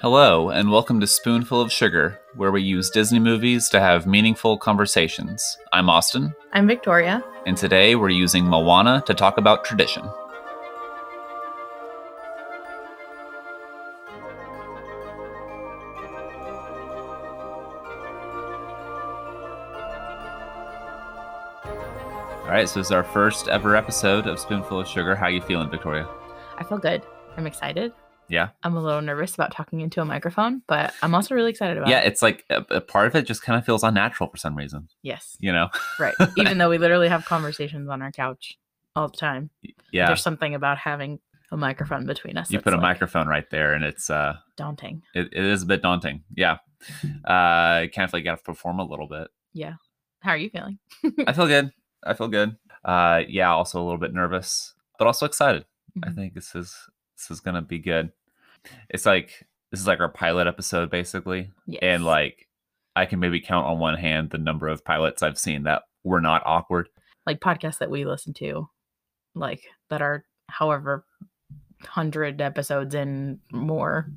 [0.00, 4.56] Hello, and welcome to Spoonful of Sugar, where we use Disney movies to have meaningful
[4.56, 5.58] conversations.
[5.72, 7.22] I'm Austin, I'm Victoria.
[7.46, 10.08] and today we're using Moana to talk about tradition.
[21.64, 25.14] All right, so this is our first ever episode of Spoonful of Sugar.
[25.14, 26.08] How you feeling, Victoria?
[26.58, 27.02] I feel good.
[27.36, 27.92] I'm excited.
[28.30, 28.50] Yeah.
[28.62, 31.88] I'm a little nervous about talking into a microphone, but I'm also really excited about
[31.90, 32.06] Yeah, it.
[32.06, 34.88] it's like a, a part of it just kind of feels unnatural for some reason.
[35.02, 35.36] Yes.
[35.40, 35.68] You know?
[35.98, 36.14] Right.
[36.36, 38.56] Even though we literally have conversations on our couch
[38.96, 39.50] all the time.
[39.92, 40.06] Yeah.
[40.06, 41.18] There's something about having
[41.52, 42.50] a microphone between us.
[42.50, 45.02] You put a like, microphone right there, and it's uh, daunting.
[45.14, 46.22] it, it is a bit daunting.
[46.36, 46.58] Yeah.
[47.24, 49.28] Uh, kind of like got to perform a little bit.
[49.52, 49.74] Yeah.
[50.20, 50.78] How are you feeling?
[51.26, 51.72] I feel good.
[52.04, 52.56] I feel good.
[52.84, 53.50] Uh, yeah.
[53.52, 55.64] Also a little bit nervous, but also excited.
[56.02, 56.14] I Mhm.
[56.14, 56.74] think this is
[57.18, 58.12] this is gonna be good.
[58.88, 61.80] It's like this is like our pilot episode basically, Yes.
[61.82, 62.48] and like
[62.96, 66.20] I can maybe count on one hand the number of pilots I've seen that were
[66.20, 66.88] not awkward.
[67.26, 68.68] like podcasts that we listen to,
[69.34, 71.04] like that are however
[71.86, 74.10] hundred episodes and more,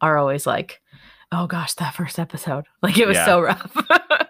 [0.00, 0.80] are always like,
[1.32, 3.24] oh gosh, that first episode, like it was Yeah.
[3.24, 3.76] so rough.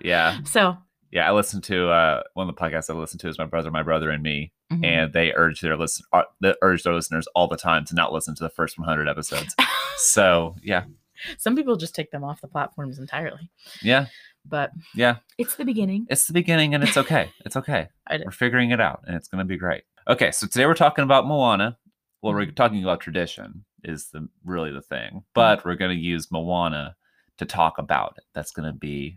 [0.00, 0.38] Yeah.
[0.44, 0.77] so
[1.10, 1.28] Yeah.
[1.28, 3.82] I listened to uh, one of the podcasts I listen to is my brother, my
[3.82, 4.52] brother, and me.
[4.72, 4.84] Mhm.
[4.84, 8.12] and they urge their listen uh, they urge their listeners all the time to not
[8.12, 9.55] listen to the first 100 episodes.
[9.97, 10.84] so yeah,
[11.38, 13.50] some people just take them off the platforms entirely,
[13.83, 14.06] yeah,
[14.47, 15.16] but yeah.
[15.38, 16.06] it's the beginning.
[16.10, 17.30] It's the beginning, and it's okay.
[17.44, 17.88] It's okay.
[18.25, 19.84] We're figuring it out, and it's gonna be great.
[20.06, 21.77] Okay, so today we're talking about Moana.
[22.22, 22.56] Well, we're Mhm.
[22.56, 25.19] talking about tradition is the really the thing, Mm-hmm.
[25.34, 26.97] but we're gonna use Moana
[27.38, 28.25] to talk about it.
[28.34, 29.16] That's gonna be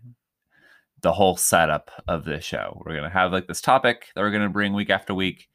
[1.02, 2.82] the whole setup of this show.
[2.86, 5.50] We're gonna have like this topic that we're gonna bring week after week,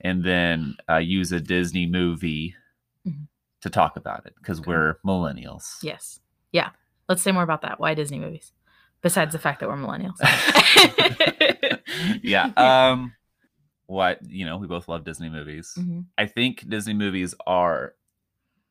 [0.00, 2.54] and then uh, use a Disney movie
[3.06, 3.26] Mhm.
[3.62, 4.68] to talk about it because Okay.
[4.70, 5.76] we're millennials.
[5.82, 6.20] Yes.
[6.52, 6.70] Yeah.
[7.08, 7.80] Let's say more about that.
[7.80, 8.52] Why Disney movies?
[9.02, 10.18] Besides the fact that we're millennials.
[12.22, 12.50] yeah.
[12.56, 13.14] Um,
[13.86, 15.72] what you know, we both love Disney movies.
[15.78, 17.94] Mhm, I think Disney movies are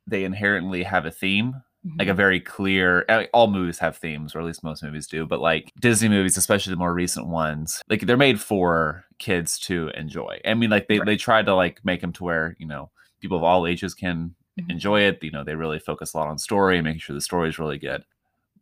[0.07, 1.61] they inherently have a theme,
[1.97, 2.11] like mhm.
[2.11, 3.05] a very clear.
[3.33, 5.25] All movies have themes, or at least most movies do.
[5.25, 9.89] But like Disney movies, especially the more recent ones, like they're made for kids to
[9.95, 10.39] enjoy.
[10.45, 11.05] I mean, like they Right.
[11.05, 12.91] they try to like make them to where you know
[13.21, 14.71] people of all ages can Mhm.
[14.71, 15.23] enjoy it.
[15.23, 17.59] You know, they really focus a lot on story and making sure the story is
[17.59, 18.03] really good.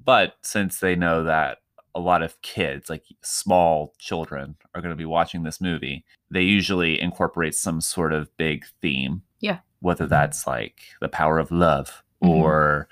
[0.03, 1.59] But since they know that
[1.95, 6.43] a lot of kids, like small children, are going to be watching this movie, they
[6.43, 9.23] usually incorporate some sort of big theme.
[9.39, 9.59] Yeah.
[9.79, 12.03] Whether that's like the power of love.
[12.21, 12.87] Or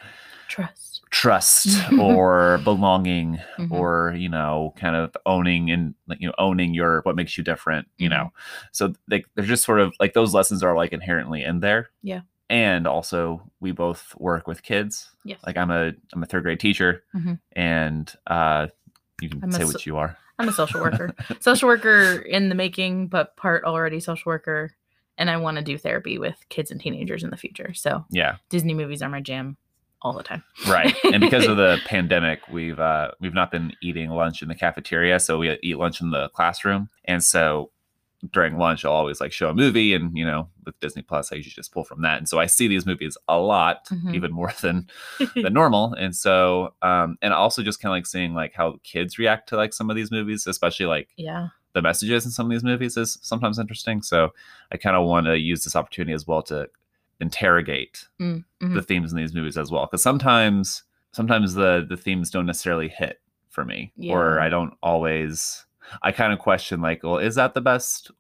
[0.48, 1.02] Trust.
[1.10, 1.68] trust
[2.00, 3.72] or belonging Mhm.
[3.72, 7.44] or you know kind of owning and like, you know owning your what makes you
[7.44, 8.32] different you know
[8.72, 12.22] so they, they're just sort of like those lessons are like inherently in there Yeah.
[12.50, 15.40] and also we both work with kids Yes.
[15.46, 17.40] like i'm a i'm a third grade teacher Mhm.
[17.54, 18.68] and uh
[19.22, 21.16] you can I'm say so- what you are I'm a social worker.
[21.40, 24.72] social worker in the making, but part already social worker.
[25.18, 27.74] And I want to do therapy with kids and teenagers in the future.
[27.74, 29.58] So yeah Disney movies are my jam
[30.02, 30.44] all the time.
[30.68, 34.54] right and because of the pandemic we've uh we've not been eating lunch in the
[34.56, 37.72] cafeteria so we eat lunch in the classroom and so
[38.32, 41.36] during lunch i'll always like show a movie and you know with disney plus i
[41.36, 44.14] usually just pull from that and so i see these movies a lot Mhm.
[44.14, 44.88] even more than
[45.36, 49.18] than normal and so um and also just kind of like seeing like how kids
[49.18, 51.48] react to like some of these movies especially like yeah.
[51.76, 54.34] The messages in some of these movies is sometimes interesting so
[54.72, 56.68] i kind of want to use this opportunity as well to
[57.20, 58.74] interrogate Mm, mhm.
[58.76, 62.88] the themes in these movies as well because sometimes sometimes the the themes don't necessarily
[62.90, 65.66] hit for me or i don't always
[66.02, 68.12] i kind of question like well is that the best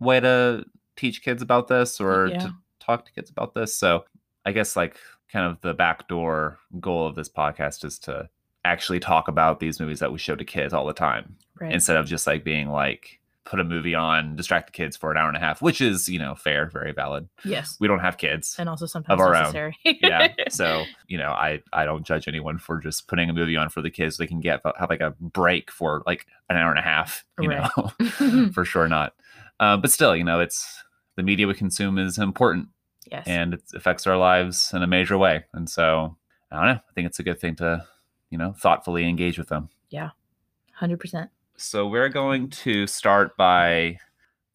[0.00, 0.64] way to
[0.96, 2.38] teach kids about this or Yeah.
[2.40, 4.04] to talk to kids about this so
[4.44, 4.96] i guess like
[5.32, 8.28] kind of the backdoor goal of this podcast is to
[8.64, 11.72] actually talk about these movies that we show to kids all the time right.
[11.72, 15.16] instead of just like being like put a movie on distract the kids for an
[15.18, 17.76] hour and a half which is you know fair very valid yes.
[17.80, 19.40] we don't have kids And also sometimes of our own.
[19.42, 19.76] necessary.
[19.84, 23.68] yeah so you know i i don't judge anyone for just putting a movie on
[23.68, 26.78] for the kids they can get have like a break for like an hour and
[26.78, 27.68] a half you Right.
[27.76, 29.14] know for sure not
[29.58, 30.82] uh, but still you know it's
[31.16, 32.68] the media we consume is important
[33.10, 33.24] yes.
[33.26, 36.16] and it affects our lives in a major way and so
[36.52, 37.84] i don't know i think it's a good thing to
[38.30, 40.10] you know thoughtfully engage with them Yeah.
[40.80, 41.28] 100%.
[41.62, 43.96] So we're going to start by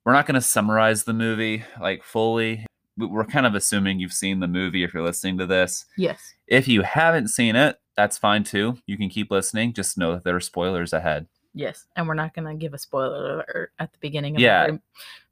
[0.05, 2.65] we're not going to summarize the movie like fully
[2.97, 6.33] We- we're kind of assuming you've seen the movie if you're listening to this Yes.
[6.47, 8.77] if you haven't seen it, that's fine too.
[8.85, 9.73] You can keep listening.
[9.73, 11.25] Just know that there are spoilers ahead.
[11.55, 11.87] Yes.
[11.95, 14.63] And we're not going to give a spoiler alert at the beginning of Yeah.
[14.67, 14.79] every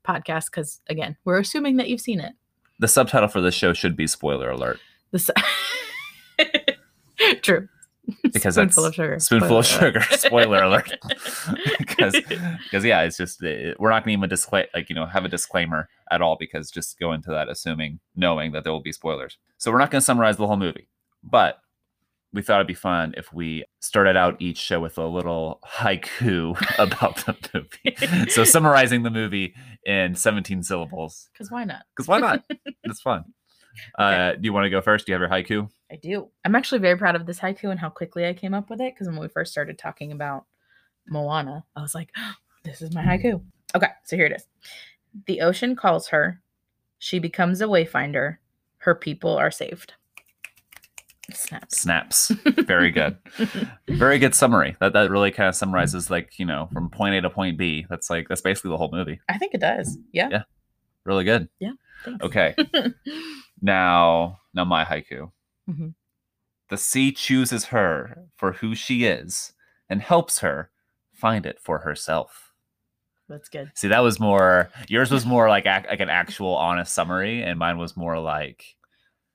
[0.03, 2.33] podcast because, again, we're assuming that you've seen it.
[2.79, 4.79] The subtitle for this show should be spoiler alert.
[5.11, 5.33] The
[6.39, 7.67] s- True.
[8.35, 9.19] Because spoonful that's of sugar.
[9.19, 10.01] spoonful of Spoiler sugar.
[10.17, 10.91] Spoiler alert.
[11.77, 12.15] because
[12.63, 15.29] because yeah, it's just it, we're not going to even like you know have a
[15.29, 19.37] disclaimer at all because just go into that assuming knowing that there will be spoilers.
[19.57, 20.89] So we're not going to summarize the whole movie,
[21.23, 21.59] but
[22.33, 26.55] we thought it'd be fun if we started out each show with a little haiku
[26.77, 28.29] about the movie.
[28.29, 29.55] so summarizing the movie
[29.85, 31.29] in 17 syllables.
[31.31, 31.83] Because why not?
[31.95, 32.43] Because why not?
[32.83, 33.23] it's fun.
[33.97, 35.05] Uh, do you want to go first?
[35.05, 35.69] Do you have your haiku?
[35.91, 36.29] I do.
[36.43, 38.93] I'm actually very proud of this haiku and how quickly I came up with it.
[38.93, 40.45] Because when we first started talking about
[41.07, 42.09] Moana, I was like,
[42.63, 43.41] this is my haiku.
[43.75, 44.47] Okay, so here it is.
[45.27, 46.41] The ocean calls her.
[46.99, 48.37] She becomes a wayfinder.
[48.77, 49.93] Her people are saved.
[51.33, 51.77] Snaps.
[51.77, 52.27] Snaps.
[52.45, 53.17] Very good.
[53.87, 54.75] Very good summary.
[54.79, 57.85] That that really kind of summarizes like, you know, from point A to point B.
[57.89, 59.19] That's like that's basically the whole movie.
[59.27, 59.97] I think it does.
[60.11, 60.29] Yeah.
[60.31, 60.43] Yeah.
[61.03, 61.49] Really good.
[62.03, 62.23] thanks.
[62.23, 62.55] Okay.
[63.65, 65.31] Now, now my haiku.
[65.69, 65.95] Mhm.
[66.69, 69.53] The sea chooses her for who she is
[69.89, 70.71] and helps her
[71.13, 72.51] find it for herself.
[73.27, 73.71] That's good.
[73.75, 74.69] See, that was more.
[74.87, 78.75] Yours was more like like an actual honest summary, and mine was more like,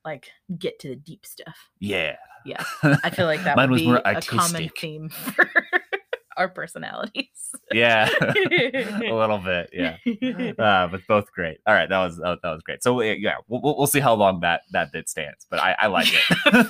[0.05, 1.57] Like, get to the deep stuff.
[1.79, 2.15] yeah.
[2.45, 2.63] Yeah.
[3.03, 5.47] I feel like that Mine would was be more a common theme for
[6.37, 7.25] our personalities.
[7.71, 9.69] Yeah, a little bit.
[9.73, 9.97] Yeah,
[10.59, 11.59] uh, but both great.
[11.65, 12.83] All right, that was that was great.
[12.83, 15.87] So yeah, we'll, we'll we'll see how long that that bit stands, but I, I
[15.87, 16.67] like it.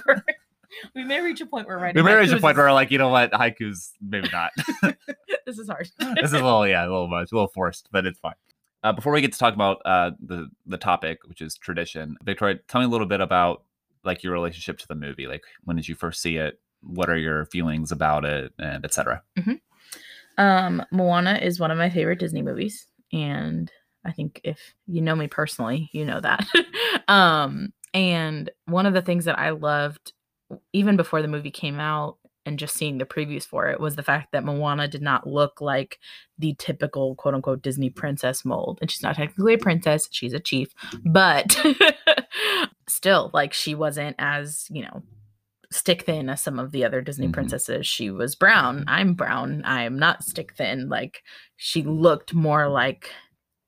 [0.95, 2.97] we may reach a point where we may reach a point where we're like, you
[2.97, 4.51] know what, haikus maybe not.
[5.45, 5.89] this is hard.
[5.99, 8.35] this is a little yeah, a little much, a little forced, but it's fine.
[8.83, 12.59] Uh, before we get to talk about uh, the the topic, which is tradition, Victoria,
[12.67, 13.63] tell me a little bit about
[14.03, 15.27] like your relationship to the movie.
[15.27, 16.59] Like, when did you first see it?
[16.81, 19.23] What are your feelings about it, and etc.
[20.37, 23.71] Um, Moana is one of my favorite Disney movies, and
[24.05, 26.45] I think if you know me personally, you know that.
[27.07, 30.13] um, and one of the things that I loved
[30.73, 34.03] even before the movie came out and just seeing the previews for it was the
[34.03, 35.99] fact that Moana did not look like
[36.39, 38.79] the typical quote unquote Disney princess mold.
[38.81, 40.73] And she's not technically a princess, she's a chief,
[41.05, 41.55] but
[42.87, 45.03] still, like, she wasn't as, you know,
[45.71, 47.33] stick thin as some of the other Disney Mhm.
[47.33, 47.87] princesses.
[47.87, 48.83] She was brown.
[48.87, 49.63] I'm brown.
[49.65, 50.89] I am not stick thin.
[50.89, 51.23] Like,
[51.57, 53.09] she looked more like.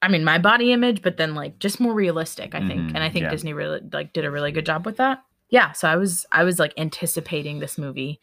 [0.02, 2.82] I mean, my body image, but then like just more realistic, I think.
[2.92, 3.30] Mhm, And I think yeah.
[3.30, 6.44] Disney really like did a really good job with that yeah so i was i
[6.44, 8.20] was like anticipating this movie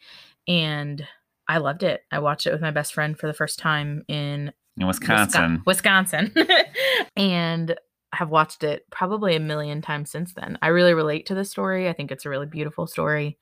[0.49, 1.07] and
[1.47, 4.51] i loved it i watched it with my best friend for the first time in
[4.77, 6.33] In Wisconsin, wisconsin
[7.15, 7.75] and
[8.13, 11.87] have watched it probably a million times since then i really relate to the story
[11.87, 13.37] i think it's a really beautiful story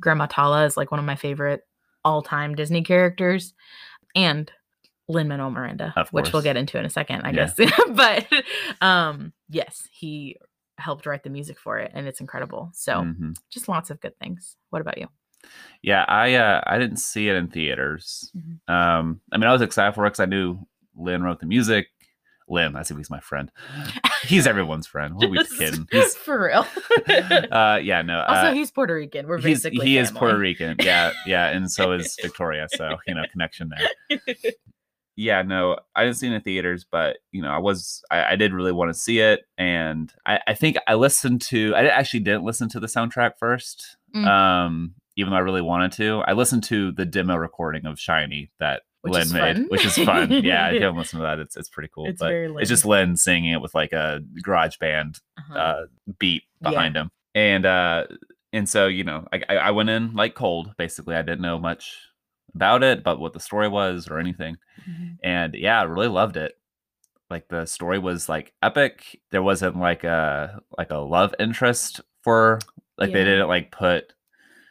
[0.00, 1.62] grandma tala is like one of my favorite
[2.04, 3.54] all-time disney characters
[4.14, 4.50] and
[5.08, 7.50] lin manuel miranda which we'll get into in a second i Yeah.
[7.56, 8.26] guess but
[8.80, 10.36] um yes he
[10.78, 13.36] helped write the music for it and it's incredible so Mhm.
[13.50, 14.56] just lots of good things.
[14.70, 15.06] What about you?
[15.82, 18.32] Yeah, I uh, I didn't see it in theaters.
[18.36, 18.58] Mhm.
[18.72, 20.66] Um, I mean, I was excited for it because I knew
[20.96, 21.88] Lin wrote the music.
[22.48, 23.50] Lin, I see he's my friend.
[24.24, 25.14] He's everyone's friend.
[25.14, 25.86] What are we kidding?
[25.90, 26.66] He's, for real.
[27.52, 28.20] uh, yeah, no.
[28.20, 29.26] also, uh, he's Puerto Rican.
[29.26, 30.10] We're basically he is.
[30.10, 30.76] Puerto Rican.
[30.82, 32.66] Yeah, yeah, and so is Victoria.
[32.74, 34.18] So you know, connection there.
[35.16, 38.36] yeah no i didn't see it in theaters but you know i was i, I
[38.36, 42.18] did really want to see it and I, I think i listened to i actually
[42.18, 44.26] didn't listen to the soundtrack first Mm.
[44.26, 48.50] um even though i really wanted to i listened to the demo recording of shiny
[48.58, 49.66] that Which Lin is made fun.
[49.68, 52.18] which is fun yeah if you haven't listened to that it's, it's pretty cool It's
[52.20, 55.58] but it's just Lin singing it with like a GarageBand Uh-huh.
[55.58, 55.84] uh
[56.18, 56.70] beat Yeah.
[56.70, 58.04] behind him and uh
[58.52, 61.96] and so you know I, I went in like cold basically i didn't know much
[62.54, 64.56] about it but what the story was or anything
[64.88, 65.18] Mhm.
[65.22, 66.52] and yeah, I really loved it.
[67.30, 69.18] Like the story was like epic.
[69.30, 72.58] There wasn't like a like a love interest for
[72.98, 74.12] like they didn't like put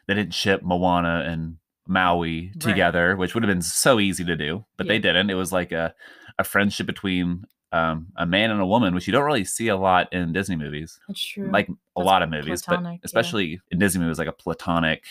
[0.07, 2.59] they didn't ship Moana and Maui Right.
[2.61, 5.29] together, which would have been so easy to do, but they didn't.
[5.29, 5.93] It was like a
[6.39, 9.75] a friendship between um, a man and a woman, which you don't really see a
[9.75, 10.99] lot in Disney movies.
[11.07, 11.49] That's true.
[11.51, 15.03] Like a That's lot of movies, platonic, but especially in Disney movies, like a platonic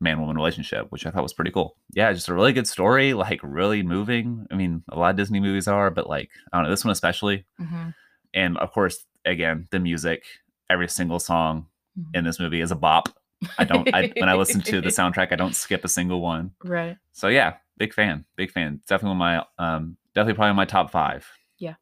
[0.00, 1.76] man woman relationship, which I thought was pretty cool.
[1.92, 4.46] Yeah, just a really good story, like really moving.
[4.50, 6.92] I mean, a lot of Disney movies are, but like, I don't know, this one
[6.92, 7.44] especially.
[7.60, 7.94] Mhm.
[8.34, 10.24] And of course, again, the music,
[10.70, 11.66] every single song
[11.98, 12.14] Mhm.
[12.14, 13.08] in this movie is a bop.
[13.58, 16.52] I don't, I, when I listen to the soundtrack, I don't skip a single one.
[16.64, 16.96] right.
[17.12, 18.80] So yeah, big fan, big fan.
[18.88, 21.26] Definitely one my, um, definitely probably my top five.
[21.58, 21.74] Yeah.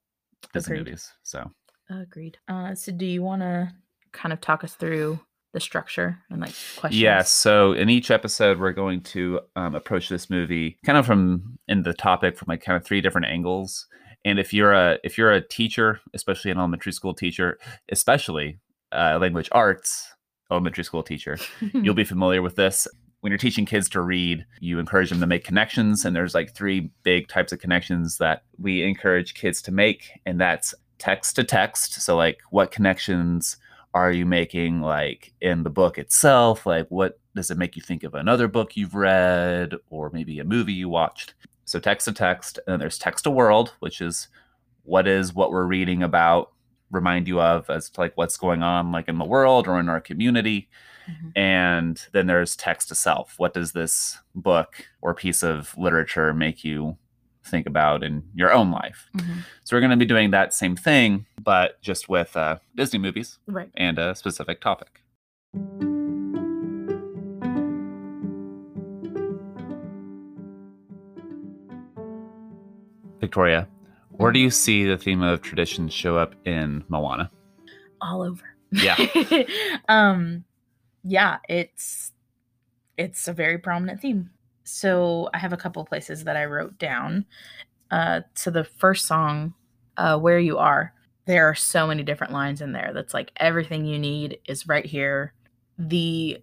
[0.53, 0.87] Disney Agreed.
[0.87, 1.13] movies.
[1.23, 1.51] So
[1.91, 2.39] Agreed.
[2.49, 3.73] Uh, so, do you want to
[4.13, 5.21] kind of talk us through
[5.53, 7.01] the structure and like questions?
[7.01, 7.31] Yes.
[7.31, 11.83] So in each episode, we're going to um, approach this movie kind of from in
[11.83, 13.87] the topic from like kind of three different angles.
[14.25, 17.59] And if you're a if you're a teacher, especially an elementary school teacher,
[17.91, 18.59] especially
[18.93, 20.09] uh, language arts
[20.51, 21.39] elementary school teacher,
[21.73, 22.87] you'll be familiar with this.
[23.21, 26.05] when you're teaching kids to read, you encourage them to make connections.
[26.05, 30.11] And there's like three big types of connections that we encourage kids to make.
[30.25, 31.95] And that's text to text.
[32.03, 33.57] So, like, what connections
[33.95, 36.67] are you making, like, in the book itself?
[36.67, 40.45] Like, what does it make you think of another book you've read or maybe a
[40.45, 41.35] movie you watched?
[41.65, 42.59] So, text to text.
[42.67, 44.29] And then there's text to world, which is
[44.85, 46.53] what is what we're reading about
[46.91, 49.89] remind you of as to like what's going on like in the world or in
[49.89, 50.69] our community
[51.09, 51.33] Mhm.
[51.37, 56.65] and then there's text to self what does this book or piece of literature make
[56.65, 56.97] you
[57.45, 59.45] think about in your own life Mhm.
[59.63, 63.39] so we're going to be doing that same thing but just with uh, disney movies
[63.47, 63.71] Right.
[63.77, 65.03] and a specific topic
[73.21, 73.67] victoria
[74.17, 77.31] where do you see the theme of tradition show up in moana
[78.01, 78.45] All over.
[78.73, 78.97] Yeah.
[79.89, 80.45] um
[81.05, 82.13] yeah, it's
[82.97, 84.31] it's a very prominent theme.
[84.65, 87.27] So I have a couple places that I wrote down.
[87.91, 89.55] Uh so the first song,
[89.97, 90.93] uh Where You Are,
[91.27, 94.87] there are so many different lines in there that's like everything you need is right
[94.87, 95.33] here.
[95.79, 96.39] The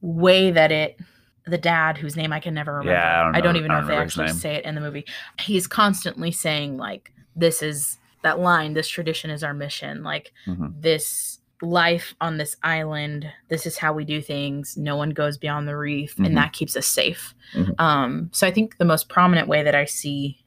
[0.00, 1.00] way that it
[1.46, 2.92] the dad whose name I can never remember.
[2.92, 4.64] Yeah, I don't I don't know- even I know don't if they actually say it
[4.64, 5.04] in the movie.
[5.40, 10.02] He's constantly saying like this is that line, this tradition is our mission.
[10.02, 10.80] Like Mhm.
[10.80, 15.66] this life on this island this is how we do things no one goes beyond
[15.66, 16.26] the reef Mhm.
[16.26, 17.80] and that keeps us safe Mhm.
[17.80, 20.38] um so i think the most prominent way that i see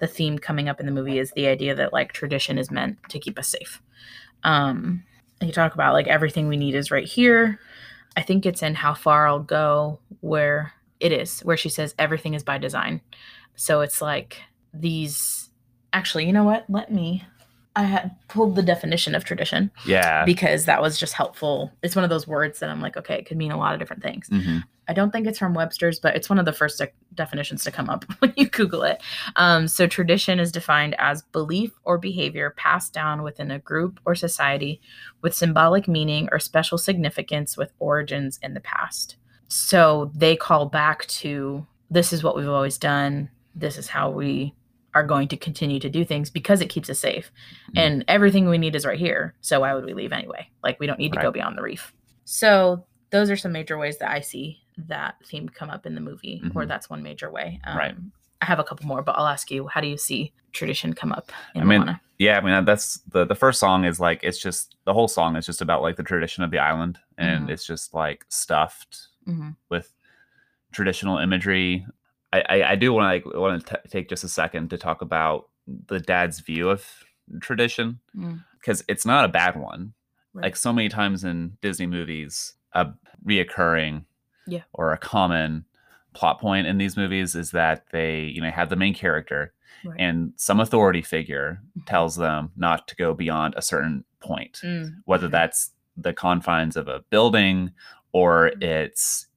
[0.00, 2.98] the theme coming up in the movie is the idea that like tradition is meant
[3.08, 3.80] to keep us safe
[4.42, 5.04] um
[5.40, 7.60] you talk about like everything we need is right here
[8.18, 12.34] i think it's in how far i'll go where it is where she says everything
[12.34, 13.00] is by design.
[13.54, 15.50] So it's like these
[15.92, 16.64] actually you know what?
[16.68, 17.24] Let me
[17.78, 21.72] i had pulled the definition of tradition yeah because that was just helpful.
[21.82, 23.80] It's one of those words that I'm like, okay, it could mean a lot of
[23.80, 24.28] different things.
[24.28, 24.64] Mhm.
[24.90, 27.70] I don't think it's from Webster's, but it's one of the first de- definitions to
[27.70, 29.02] come up when you Google it.
[29.36, 34.14] Um, so, tradition is defined as belief or behavior passed down within a group or
[34.14, 34.80] society
[35.22, 39.16] with symbolic meaning or special significance with origins in the past.
[39.48, 43.28] So, they call back to this is what we've always done.
[43.54, 44.54] This is how we
[44.94, 47.30] are going to continue to do things because it keeps us safe.
[47.70, 47.78] Mhm.
[47.78, 49.34] And everything we need is right here.
[49.42, 50.48] So, why would we leave anyway?
[50.62, 51.92] Like, we don't need to go beyond the reef.
[52.24, 56.00] So, those are some major ways that I see that theme come up in the
[56.00, 56.68] movie, or Mhm.
[56.68, 57.60] that's one major way.
[57.64, 57.94] Um, Right.
[58.40, 61.12] I have a couple more, but I'll ask you, how do you see tradition come
[61.12, 62.00] up in I mean, Moana?
[62.18, 65.36] yeah i mean that's the the first song is like it's just the whole song
[65.36, 67.50] is just about like the tradition of the island and Mhm.
[67.52, 69.54] it's just like stuffed Mhm.
[69.68, 69.92] with
[70.72, 71.86] traditional imagery
[72.32, 75.48] i i, do want to like want to take just a second to talk about
[75.86, 76.84] the dad's view of
[77.40, 78.42] tradition Mm.
[78.60, 79.92] because it's not a bad one
[80.34, 80.44] Right.
[80.44, 82.88] like so many times in disney movies a
[83.26, 84.04] reoccurring
[84.46, 84.62] Yeah.
[84.72, 85.64] or a common
[86.14, 89.52] plot point in these movies is that they you know have the main character
[89.84, 89.96] Right.
[90.00, 91.86] and some authority figure Mhm.
[91.86, 96.88] tells them not to go beyond a certain point Mm, whether that's the confines of
[96.88, 97.72] a building
[98.12, 98.62] or Mhm.
[98.64, 99.27] it's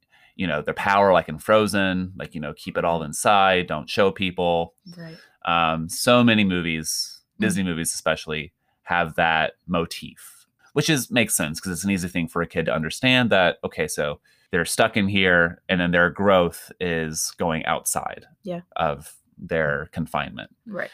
[0.42, 3.90] you know their power like in frozen like you know keep it all inside don't
[3.90, 5.18] show people right.
[5.46, 7.42] um so many movies Mm.
[7.46, 8.52] disney movies especially
[8.94, 12.66] have that motif which is makes sense because it's an easy thing for a kid
[12.66, 14.20] to understand that okay so
[14.52, 18.62] they're stuck in here and then their growth is going outside Yeah.
[18.76, 20.92] of their confinement Right.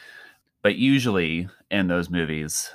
[0.62, 2.70] but usually in those movies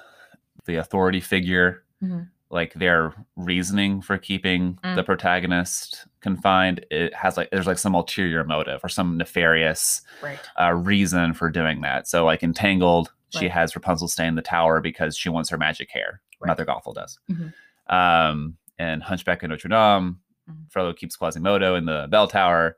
[0.65, 2.29] the authority figure Mhm.
[2.53, 4.95] Like their reasoning for keeping Mm.
[4.97, 10.39] the protagonist confined it has like there's like some ulterior motive or some nefarious Right.
[10.61, 14.43] uh, reason for doing that so like in tangled she has rapunzel stay in the
[14.43, 16.49] tower because she wants her magic hair Right.
[16.49, 17.53] mother gothel does Mhm.
[17.89, 20.71] um and hunchback of notre dame Mhm.
[20.71, 22.77] frollo keeps quasimodo in the bell tower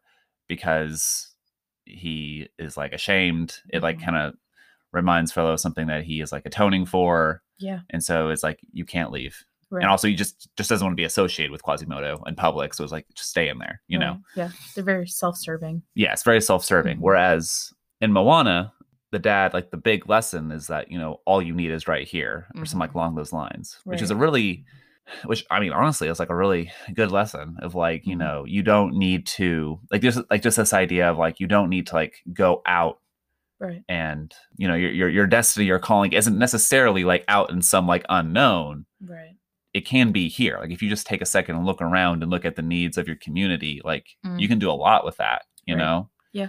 [0.48, 1.34] because
[1.84, 4.04] he is like ashamed it like Mhm.
[4.04, 4.34] kind of
[4.92, 7.80] reminds frollo of something that he is like atoning for Yeah.
[7.90, 9.82] and so it's like you can't leave Right.
[9.82, 12.84] and also he just just doesn't want to be associated with quasimodo in public so
[12.84, 14.50] it's like just stay in there you know Yeah.
[14.74, 15.82] They're very self serving.
[15.94, 17.00] yeah it's very self-serving Mhm.
[17.00, 18.72] whereas in moana
[19.12, 22.06] the dad like the big lesson is that you know all you need is right
[22.06, 22.94] here or something like Mhm.
[22.96, 24.64] along those lines which is a really
[25.26, 28.18] which i mean honestly it's like a really good lesson of like you Mhm.
[28.20, 31.68] know you don't need to like just like just this idea of like you don't
[31.70, 33.00] need to like go out
[33.60, 33.82] Right.
[33.88, 37.86] and you know your your, your destiny your calling isn't necessarily like out in some
[37.86, 39.36] like unknown Right.
[39.74, 42.30] It can be here like if you just take a second and look around and
[42.30, 44.48] look at the needs of your community like you Mm.
[44.48, 45.82] can do a lot with that you Right.
[45.84, 46.48] know Yeah.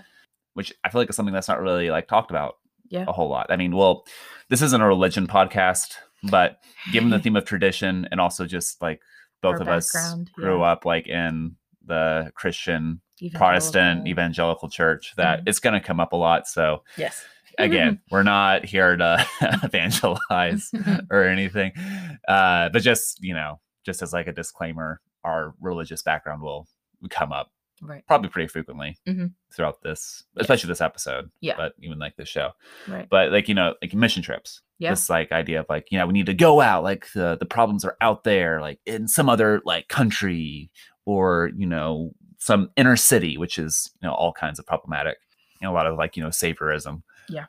[0.53, 2.58] which i feel like is something that's not really like talked about
[2.89, 3.05] Yeah.
[3.08, 4.05] a whole lot i mean well
[4.50, 6.60] this isn't a religion podcast but
[6.91, 9.01] given the theme of tradition and also just like
[9.41, 9.91] both Our of us
[10.34, 10.72] grew yeah.
[10.72, 11.55] up like in
[11.86, 13.01] the Christian
[13.34, 14.10] Protestant Evangelical.
[14.12, 15.48] evangelical church that Mhm.
[15.50, 16.48] it's going to come up a lot.
[16.48, 17.24] So Yes.
[17.58, 19.26] Again, we're not here to
[19.64, 20.72] evangelize
[21.12, 21.72] or anything,
[22.28, 26.68] uh, but just you know, just as like a disclaimer, our religious background will
[27.10, 28.04] come up right.
[28.08, 29.34] probably pretty frequently Mhm.
[29.54, 31.30] throughout this, especially this episode.
[31.42, 31.56] Yeah.
[31.58, 32.52] but even like this show.
[32.88, 33.08] Right.
[33.10, 34.62] But like you know, like mission trips.
[34.80, 34.90] Yeah.
[34.92, 37.46] This like idea of like you know we need to go out like the the
[37.46, 40.70] problems are out there like in some other like country
[41.06, 45.18] or you know some inner city which is you know all kinds of problematic
[45.62, 47.04] and a lot of like you know saviorism.
[47.29, 47.46] Yeah.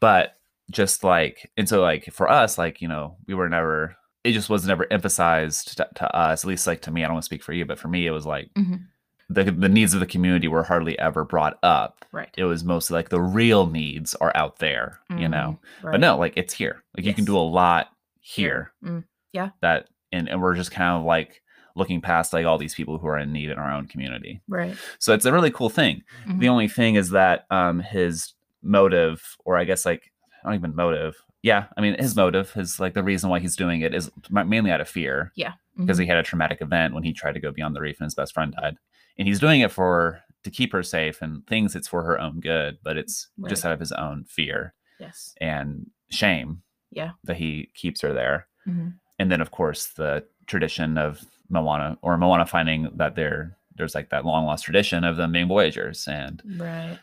[0.00, 0.34] But
[0.70, 4.50] just like and so like for us like you know we were never it just
[4.50, 7.26] was never emphasized to, to us at least like to me I don't want to
[7.26, 8.80] speak for you but for me it was like Mhm.
[9.28, 12.30] the the needs of the community were hardly ever brought up Right.
[12.36, 15.58] it was mostly like the real needs are out there, you know.
[15.82, 15.92] Mhm.
[15.92, 16.82] But no, like it's here.
[16.96, 17.90] Like you can do a lot
[18.20, 18.72] here.
[18.82, 19.04] Mm.
[19.32, 19.50] Yeah.
[19.60, 21.42] That and, and we're just kind of like
[21.76, 24.40] looking past like all these people who are in need in our own community.
[24.48, 24.74] Right.
[24.98, 26.02] So it's a really cool thing.
[26.26, 26.40] Mhm.
[26.40, 28.32] The only thing is that um his
[28.66, 30.12] motive, or I guess like
[30.44, 31.16] not even motive.
[31.42, 34.70] Yeah, I mean his motive, his like the reason why he's doing it is mainly
[34.70, 35.52] out of fear Yeah.
[35.76, 36.02] because Mhm.
[36.02, 38.14] he had a traumatic event when he tried to go beyond the reef and his
[38.14, 38.76] best friend died.
[39.18, 41.74] And he's doing it for to keep her safe and things.
[41.76, 45.34] it's for her own good, but it's just out of his own fear yes.
[45.40, 47.12] and shame Yeah.
[47.24, 48.46] that he keeps her there.
[48.66, 48.94] Mhm.
[49.18, 54.08] And then of course the tradition of Moana or Moana finding that there there's like
[54.08, 56.08] that long lost tradition of them being voyagers.
[56.08, 56.98] And Right.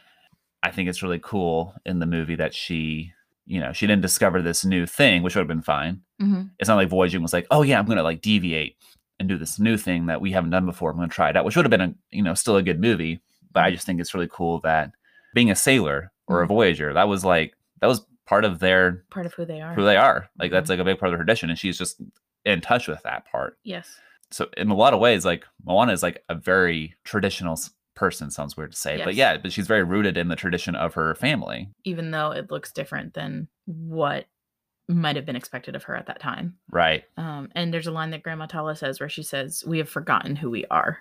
[0.64, 3.12] I think it's really cool in the movie that she,
[3.46, 6.02] you know, she didn't discover this new thing, which would have been fine.
[6.22, 6.52] Mhm.
[6.60, 8.78] It's not like voyaging was like, oh yeah, I'm gonna like deviate
[9.20, 10.90] and do this new thing that we haven't done before.
[10.90, 12.80] I'm gonna try it out, which would have been a you know still a good
[12.80, 13.22] movie.
[13.52, 14.92] But I just think it's really cool that
[15.36, 16.50] being a sailor or a Mhm.
[16.50, 19.74] voyager, that was like that was part of their Part of who they are.
[19.76, 20.30] who they are.
[20.40, 20.70] Like that's Mhm.
[20.70, 22.02] like a big part of their tradition, and she's just
[22.46, 23.58] in touch with that part.
[23.64, 24.00] yes.
[24.32, 27.56] So in a lot of ways, like Moana is like a very traditional
[27.96, 28.32] person.
[28.32, 31.16] Sounds weird to say, but yeah, but she's very rooted in the tradition of her
[31.16, 31.70] family.
[31.84, 34.26] Even though it looks different than what
[34.90, 36.56] might have been expected of her at that time.
[36.70, 37.06] Right.
[37.18, 40.36] Um, and there's a line that Grandma Tala says where she says, "We have forgotten
[40.36, 41.00] who we are."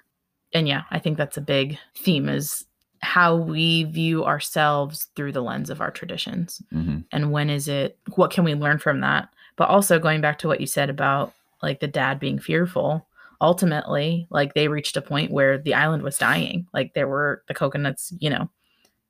[0.55, 2.65] And yeah, I think that's a big theme is
[3.01, 6.63] how we view ourselves through the lens of our traditions.
[6.71, 10.39] hmm and when is it what can we learn from that but also going back
[10.39, 13.05] to what you said about like the dad being fearful
[13.43, 16.67] ultimately like they reached a point where the island was dying.
[16.73, 18.49] Like there were the coconuts you know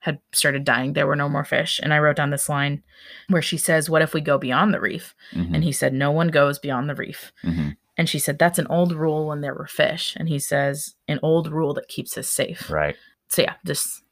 [0.00, 0.94] had started dying.
[0.94, 1.78] There were no more fish.
[1.80, 2.82] And i wrote down this line
[3.28, 5.14] where she says what if we go beyond the reef?
[5.32, 7.30] Hmm and he said no one goes beyond the reef.
[7.42, 7.68] Hmm
[7.98, 10.16] and she said that's an old rule when there were fish.
[10.16, 12.70] And he says an old rule that keeps us safe.
[12.70, 12.96] Right.
[13.28, 14.02] so yeah just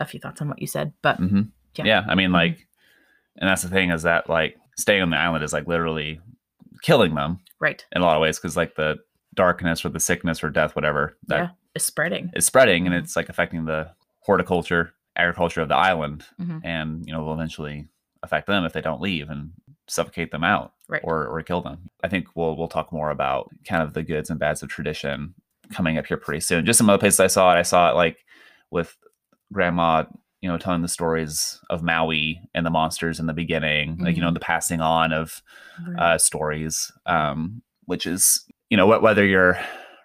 [0.00, 1.42] a few thoughts on what you said but hmm
[1.76, 1.84] Yeah.
[1.84, 2.04] Yeah.
[2.08, 2.66] I mean, like,
[3.36, 6.20] and that's the thing is that like staying on the island is like literally
[6.82, 7.84] killing them right.
[7.92, 8.96] in a lot of ways because like the
[9.36, 12.98] darkness or the sickness or death, whatever that yeah it's spreading is spreading and Mhm.
[13.00, 16.60] it's like affecting the horticulture, agriculture of the island, Mhm.
[16.64, 17.88] and you know will eventually
[18.22, 19.52] affect them if they don't leave and
[19.88, 21.88] suffocate them out right or or kill them.
[22.02, 25.34] I think we'll we'll talk more about kind of the goods and bads of tradition
[25.70, 26.64] coming up here pretty soon.
[26.66, 27.58] Just some other places I saw it.
[27.58, 28.24] I saw it like
[28.70, 28.96] with
[29.52, 30.04] grandma,
[30.40, 34.22] you know, telling the stories of Maui and the monsters in the beginning, like you
[34.22, 34.34] know, Mhm.
[34.34, 35.42] the passing on of
[35.86, 35.98] Right.
[36.14, 39.58] uh, stories, um, which is you know wh- whether you're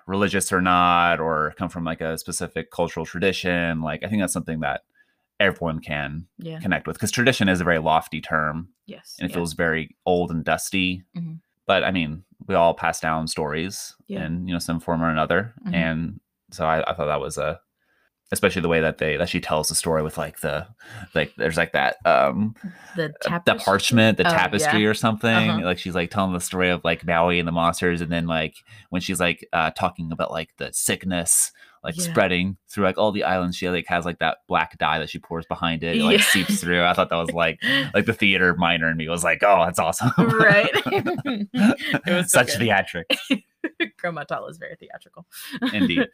[0.08, 3.82] religious or not, or come from like a specific cultural tradition.
[3.82, 4.82] Like I think that's something that
[5.39, 9.15] everyone can yeah connect with because tradition is a very lofty term Yes.
[9.19, 9.38] and it yeah.
[9.38, 11.04] feels very old and dusty.
[11.17, 11.39] Mhm.
[11.65, 14.26] But I mean, we all pass down stories Yeah.
[14.26, 15.74] in you know some form or another, Mhm.
[15.76, 16.19] and
[16.52, 17.60] so I, I thought that was a,
[18.31, 20.65] especially the way that they that she tells the story with like the
[21.13, 22.55] like there's like that um
[22.95, 23.53] the uh, tapestry.
[23.57, 24.37] the parchment, the Oh, yeah.
[24.37, 25.49] tapestry or something.
[25.49, 25.65] Uh-huh.
[25.65, 28.55] Like she's like telling the story of like Maui and the monsters, and then like
[28.89, 31.51] when she's like uh talking about like the sickness
[31.83, 32.03] like Yeah.
[32.11, 35.17] spreading through like all the islands, she like has like that black dye that she
[35.17, 36.25] pours behind it, it like Yeah.
[36.25, 36.83] seeps through.
[36.83, 37.59] I thought that was like
[37.93, 40.11] like the theater minor in me was like, oh, that's awesome.
[40.17, 40.69] right.
[40.85, 42.69] it was Such good.
[42.69, 43.41] theatrics,
[43.97, 45.25] Grandma Tala is very theatrical.
[45.73, 46.07] indeed.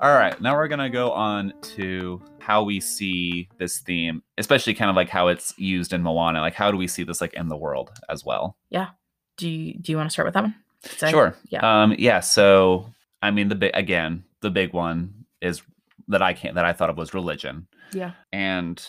[0.00, 4.88] All right, now we're gonna go on to how we see this theme, especially kind
[4.88, 6.40] of like how it's used in Moana.
[6.40, 8.56] Like, how do we see this like in the world as well?
[8.70, 8.88] Yeah.
[9.36, 10.54] Do you do you want to start with that one?
[11.02, 11.34] I- sure.
[11.50, 11.82] yeah.
[11.82, 11.94] Um.
[11.98, 12.20] Yeah.
[12.20, 12.86] So,
[13.20, 15.60] I mean, the big again, the big one is
[16.08, 17.66] that I can't that I thought of was religion.
[17.92, 18.12] Yeah.
[18.32, 18.80] and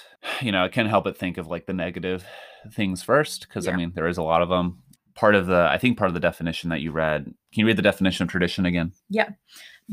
[0.42, 2.24] you know i can't help but think of like the negative
[2.72, 4.78] things first because i mean there is a lot of them
[5.22, 7.78] part of the i think part of the definition that you read can you read
[7.78, 9.30] the definition of tradition again Yeah.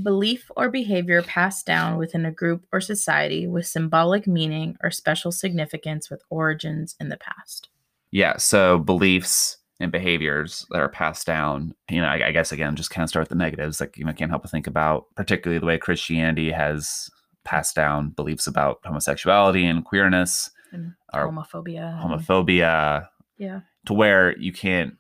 [0.03, 5.33] Belief or behavior passed down within a group or society with symbolic meaning or special
[5.33, 7.69] significance with origins in the past.
[8.13, 8.37] Yeah.
[8.37, 11.75] So beliefs and behaviors that are passed down.
[11.91, 13.81] You know, I, I guess again, just kind of start with the negatives.
[13.81, 17.11] Like you know, can't help but think about particularly the way Christianity has
[17.45, 22.01] passed down beliefs about homosexuality and queerness, And Or homophobia.
[22.01, 23.61] homophobia, Yeah.
[23.87, 24.95] to where you can't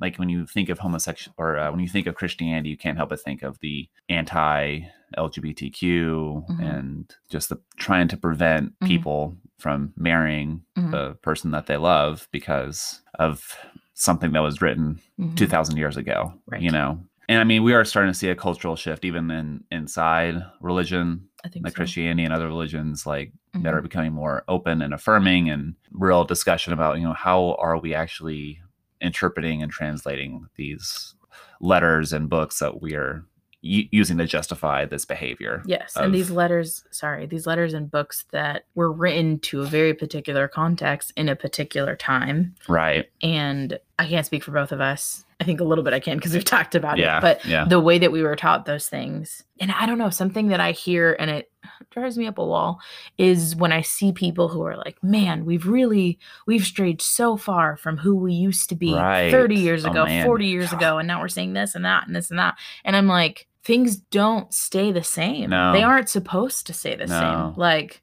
[0.00, 2.96] like when you think of homosexual or uh, when you think of Christianity, you can't
[2.96, 4.80] help but think of the anti
[5.18, 6.60] LGBTQ Mhm.
[6.76, 8.86] and just the trying to prevent Mhm.
[8.86, 10.90] people from marrying Mhm.
[10.90, 13.56] the person that they love because of
[13.94, 15.36] something that was written Mhm.
[15.36, 16.62] 2000 years ago Right.
[16.62, 19.62] you know and i mean we are starting to see a cultural shift even in
[19.70, 21.76] inside religion I think like so.
[21.76, 26.72] christianity and other religions like that are becoming more open and affirming and real discussion
[26.72, 28.61] about you know how are we actually
[29.02, 31.14] interpreting and translating these
[31.60, 33.24] letters and books that we are
[33.60, 37.90] u- using to justify this behavior Yes, of- and these letters, sorry, these letters and
[37.90, 42.54] books that were written to a very particular context in a particular time.
[42.68, 45.24] right And I can't speak for both of us.
[45.40, 47.20] I think a little bit I can because we've talked about yeah it.
[47.20, 50.48] But yeah the way that we were taught those things, and I don't know, something
[50.48, 51.50] that I hear and it
[51.90, 52.80] drives me up a wall
[53.18, 57.76] is when I see people who are like, man, we've really, we've strayed so far
[57.76, 59.30] from who we used to be Right.
[59.30, 60.24] 30 years Oh, ago, man.
[60.26, 60.98] 40 years ago.
[60.98, 62.56] And now we're saying this and that and this and that.
[62.84, 65.50] And I'm like, things don't stay the same.
[65.50, 65.72] No.
[65.72, 67.18] They aren't supposed to stay the No.
[67.52, 67.54] same.
[67.60, 68.02] Like,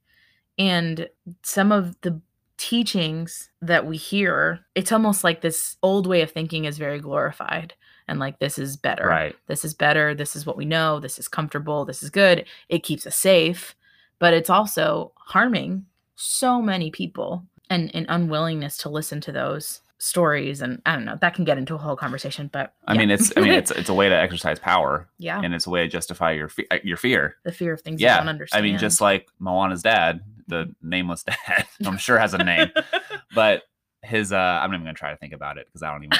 [0.57, 1.09] and
[1.43, 2.21] some of the
[2.57, 7.73] teachings that we hear, it's almost like this old way of thinking is very glorified.
[8.09, 9.05] And like, this is better.
[9.05, 10.13] right This is better.
[10.15, 10.99] This is what we know.
[10.99, 11.85] This is comfortable.
[11.85, 12.45] This is good.
[12.67, 13.75] It keeps us safe.
[14.19, 20.61] But it's also harming so many people and an unwillingness to listen to those stories.
[20.61, 22.49] And I don't know, that can get into a whole conversation.
[22.51, 25.53] But i mean it's i mean it's it's a way to exercise power yeah, and
[25.53, 28.17] it's a way to justify your fe- your fear the fear of things you yeah
[28.17, 28.63] don't understand.
[28.63, 32.69] i mean just like moana's dad the nameless dad i'm sure has a name
[33.35, 33.63] but
[34.03, 36.17] his uh i'm not even gonna try to think about it because i don't even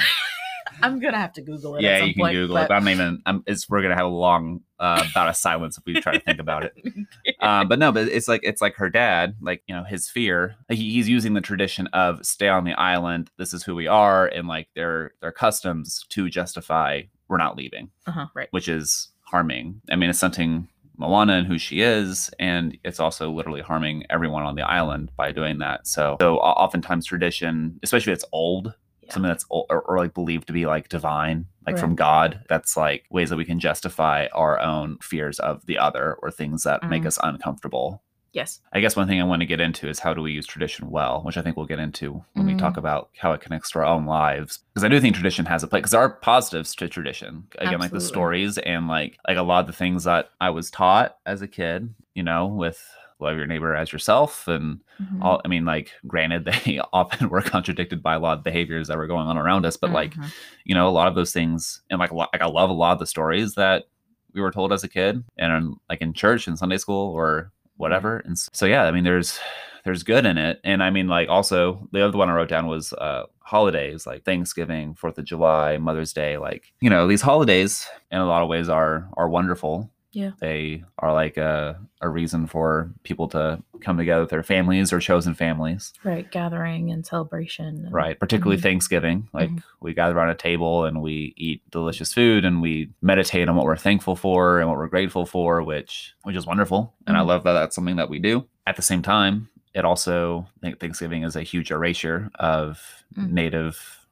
[0.82, 1.78] I'm gonna have to Google it.
[1.78, 3.82] at yeah some you can point, google it but- but i'm even i'm it's we're
[3.82, 6.72] gonna have a long uh bout of silence if we try to think about it
[7.40, 10.56] um, but no, but it's like it's like her dad, like you know, his fear.
[10.68, 13.30] Like he, he's using the tradition of stay on the island.
[13.38, 17.90] This is who we are, and like their their customs to justify we're not leaving,
[18.06, 18.48] uh-huh, right.
[18.50, 19.80] which is harming.
[19.90, 24.42] I mean, it's something Moana and who she is, and it's also literally harming everyone
[24.42, 25.86] on the island by doing that.
[25.86, 28.74] So, so oftentimes tradition, especially if it's old,
[29.10, 29.14] Yeah.
[29.14, 32.44] something that's or, or like believed to be like divine, like from God.
[32.48, 36.62] That's like ways that we can justify our own fears of the other or things
[36.64, 37.06] that make Mhm.
[37.06, 38.02] us uncomfortable.
[38.32, 38.60] Yes.
[38.72, 40.88] I guess one thing I want to get into is how do we use tradition
[40.88, 42.60] well, which I think we'll get into when we Mm.
[42.60, 44.60] talk about how it connects to our own lives.
[44.72, 45.80] Because I do think tradition has a place.
[45.80, 47.48] Because there are positives to tradition.
[47.58, 50.70] Again, like the stories and like like a lot of the things that I was
[50.70, 51.92] taught as a kid.
[52.14, 52.80] You know, with
[53.20, 55.22] love your neighbor as yourself and Mhm.
[55.22, 55.40] all.
[55.44, 59.06] I mean, like granted, they often were contradicted by a lot of behaviors that were
[59.06, 60.32] going on around us, but like Mhm.
[60.64, 62.92] you know, a lot of those things, and like, lot, like I love a lot
[62.92, 63.84] of the stories that
[64.32, 68.18] we were told as a kid, and like in church and Sunday school or whatever.
[68.18, 69.40] And so, yeah, I mean, there's
[69.84, 72.66] there's good in it, and I mean, like also the other one I wrote down
[72.66, 76.36] was uh, holidays like Thanksgiving, Fourth of July, Mother's Day.
[76.36, 79.90] Like you know, these holidays in a lot of ways are are wonderful.
[80.12, 80.32] Yeah.
[80.40, 84.98] They are like a, a reason for people to come together with their families or
[85.00, 86.30] chosen families right.
[86.30, 87.84] Gathering and celebration.
[87.86, 88.62] and- right particularly Mhm.
[88.62, 89.62] thanksgiving like Mhm.
[89.80, 93.64] we gather around a table and we eat delicious food and we meditate on what
[93.66, 97.26] we're thankful for and what we're grateful for which which is wonderful and i Mhm.
[97.26, 100.80] love that that's something that we do at the same time it also I think
[100.80, 103.30] thanksgiving is a huge erasure of Mm.
[103.30, 104.06] native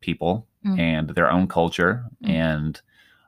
[0.00, 0.78] people Mm.
[0.78, 2.30] and their own culture Mm.
[2.30, 2.80] and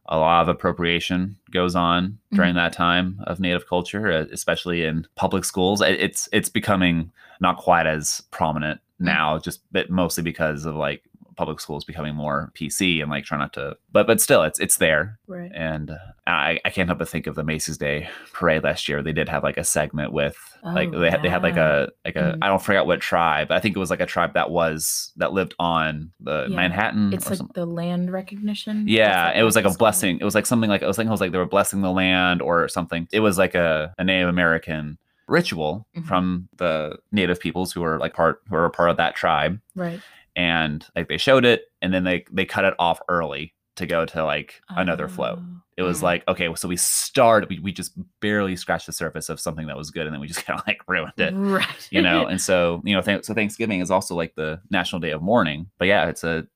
[0.07, 2.59] a lot of appropriation goes on during mm-hmm.
[2.59, 5.81] that time of native culture especially in public schools.
[5.81, 9.07] It's it's becoming not quite as prominent mm.
[9.07, 11.03] now just but mostly because of like
[11.37, 14.77] public schools becoming more pc and like trying not to but but still it's it's
[14.79, 15.51] there Right.
[15.55, 15.91] and
[16.27, 19.03] I, I can't help but think of the Macy's Day parade last year.
[19.03, 21.91] They did have like a segment with like Oh, they had they had like a
[22.05, 22.39] like a Mhm.
[22.41, 23.49] I don't forget what tribe.
[23.49, 26.57] but I think it was like a tribe that was that lived on the Yeah.
[26.57, 27.53] Manhattan It's like something.
[27.55, 28.89] the land recognition.
[28.89, 30.19] Yeah, it was like a blessing.
[30.19, 31.93] It was like something like it was like it was like they were blessing the
[31.93, 33.07] land or something.
[33.13, 34.97] It was like a, a Native American
[35.29, 36.07] ritual Mhm.
[36.07, 39.61] from the native peoples who were like part who were a part of that tribe
[39.75, 40.01] Right.
[40.37, 44.05] And like they showed it and then they they cut it off early to go
[44.07, 45.39] to like another float.
[45.41, 49.29] Oh, it was like okay so we started we, we just barely scratched the surface
[49.29, 51.89] of something that was good and then we just kind of like ruined it Right.
[51.91, 52.27] you know?
[52.27, 55.67] And so you know th- so thanksgiving is also like the national day of mourning
[55.79, 56.47] but yeah it's a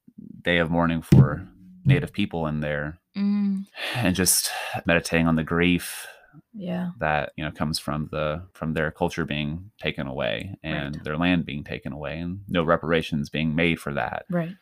[0.43, 1.47] day of mourning for
[1.85, 3.65] native people and their Mm,
[3.97, 4.49] and just
[4.87, 6.07] meditating on the grief
[6.53, 6.91] Yeah.
[6.99, 11.05] that you know comes from the from their culture being taken away and Right.
[11.05, 14.57] their land being taken away and no reparations being made for that Right.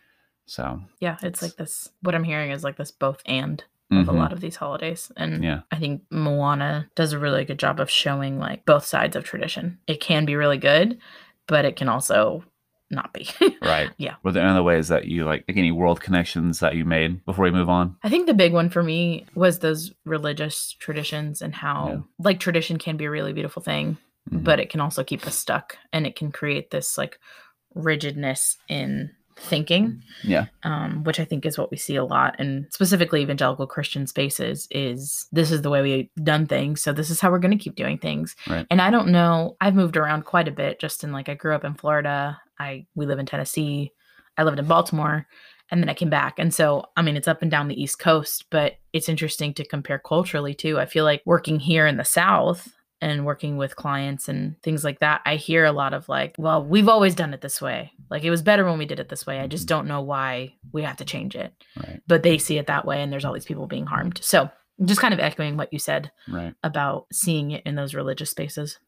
[0.46, 1.14] so Yeah.
[1.14, 1.90] It's It's- like this.
[2.02, 5.12] What I'm hearing is like this both and of a mhm, lot of these holidays.
[5.16, 5.60] And Yeah.
[5.70, 9.78] I think Moana does a really good job of showing like both sides of tradition.
[9.86, 10.98] It can be really good,
[11.46, 12.42] but it can also
[12.90, 13.28] not be.
[13.62, 14.14] right Yeah.
[14.22, 17.24] were there any other ways that you like, like any world connections that you made
[17.24, 21.42] before we move on I think the big one for me was those religious traditions
[21.42, 21.98] and how Yeah.
[22.18, 23.96] like tradition can be a really beautiful thing,
[24.30, 24.44] Mhm.
[24.44, 27.18] but it can also keep us stuck and it can create this like
[27.74, 30.46] rigidness in thinking yeah.
[30.62, 34.66] um, which i think is what we see a lot in specifically evangelical christian spaces
[34.70, 37.62] is this is the way we've done things so this is how we're going to
[37.62, 38.34] keep doing things.
[38.48, 38.66] Right.
[38.70, 41.54] and i don't know i've moved around quite a bit just in like i grew
[41.54, 43.92] up in florida i we live in tennessee
[44.38, 45.26] i lived in baltimore
[45.70, 46.38] and then i came back.
[46.38, 49.66] And so i mean it's up and down the east coast but it's interesting to
[49.66, 50.78] compare culturally too.
[50.78, 55.00] I feel like working here in the south and working with clients and things like
[55.00, 57.92] that, I hear a lot of like, well, we've always done it this way.
[58.10, 59.38] Like it was better when we did it this way.
[59.40, 59.68] I just Mhm.
[59.68, 61.52] don't know why we have to change it.
[61.82, 64.18] right But they see it that way and there's all these people being harmed.
[64.22, 64.50] So
[64.84, 68.78] just kind of echoing what you said right about seeing it in those religious spaces.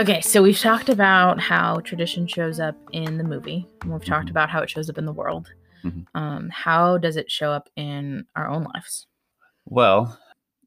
[0.00, 4.28] Okay, so we've talked about how tradition shows up in the movie, and we've talked
[4.28, 4.30] Mhm.
[4.30, 5.52] about how it shows up in the world.
[5.84, 6.06] Mhm.
[6.14, 9.06] Um, how does it show up in our own lives?
[9.66, 10.18] well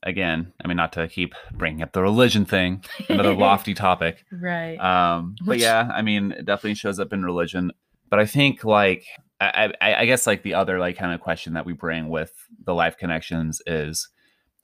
[0.04, 4.78] again i mean not to keep bringing up the religion thing another lofty topic Right.
[4.78, 7.72] um but yeah i mean it definitely shows up in religion
[8.10, 9.04] but i think like
[9.42, 12.32] I, I i guess like the other like kind of question that we bring with
[12.66, 14.08] the life connections is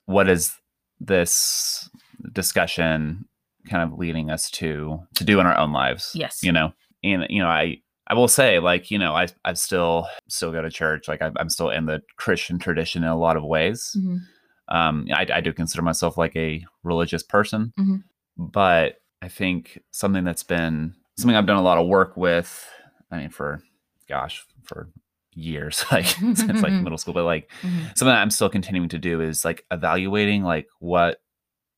[0.05, 0.55] what is
[0.99, 1.89] this
[2.31, 3.25] discussion
[3.69, 6.41] kind of leading us to to do in our own lives Yes.
[6.43, 7.77] you know and you know i
[8.07, 11.31] i will say like you know i i still still go to church like I,
[11.37, 14.19] i'm still in the christian tradition in a lot of ways Mhm.
[14.67, 18.03] um I, I do consider myself like a religious person Mhm.
[18.37, 22.67] but i think something that's been something i've done a lot of work with
[23.11, 23.61] i mean for
[24.07, 24.89] gosh for
[25.35, 26.05] years like
[26.35, 27.85] since like middle school but like Mhm.
[27.97, 31.21] something that i'm still continuing to do is like evaluating like what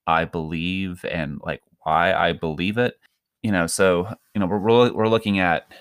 [0.07, 2.99] i believe and like why i believe it
[3.41, 5.71] you know so you know we're we're, looking at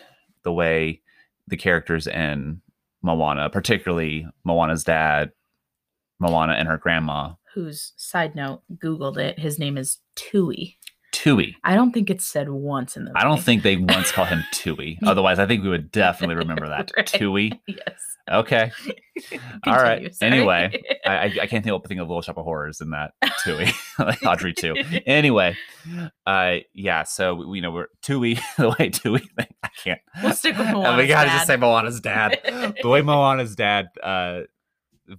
[0.43, 1.01] the way
[1.49, 2.61] the characters in
[3.03, 5.33] moana particularly moana's dad
[6.19, 9.41] moana and her grandma Whose side note Googled it.
[9.41, 10.79] His name is Tui.
[11.23, 13.13] Tui I don't think it's said once in the.
[13.15, 16.69] i don't think they once call him tui otherwise i think we would definitely remember
[16.69, 17.07] that Right.
[17.07, 18.01] tui Yes.
[18.31, 18.71] okay
[19.67, 20.15] All right.
[20.15, 20.33] Sorry.
[20.33, 23.13] Anyway, I, I can't help but think of Little Shop of Horrors in that
[23.45, 23.67] Tui,
[23.99, 25.03] like Audrey II.
[25.07, 25.59] Anyway,
[26.27, 27.03] uh, yeah.
[27.03, 29.21] So we, you know we're Tui the way Tui.
[29.63, 30.01] I can't.
[30.23, 31.35] We'll stick with Oh, we gotta dad.
[31.35, 32.39] just say Moana's dad.
[32.83, 34.41] the way Moana's dad uh,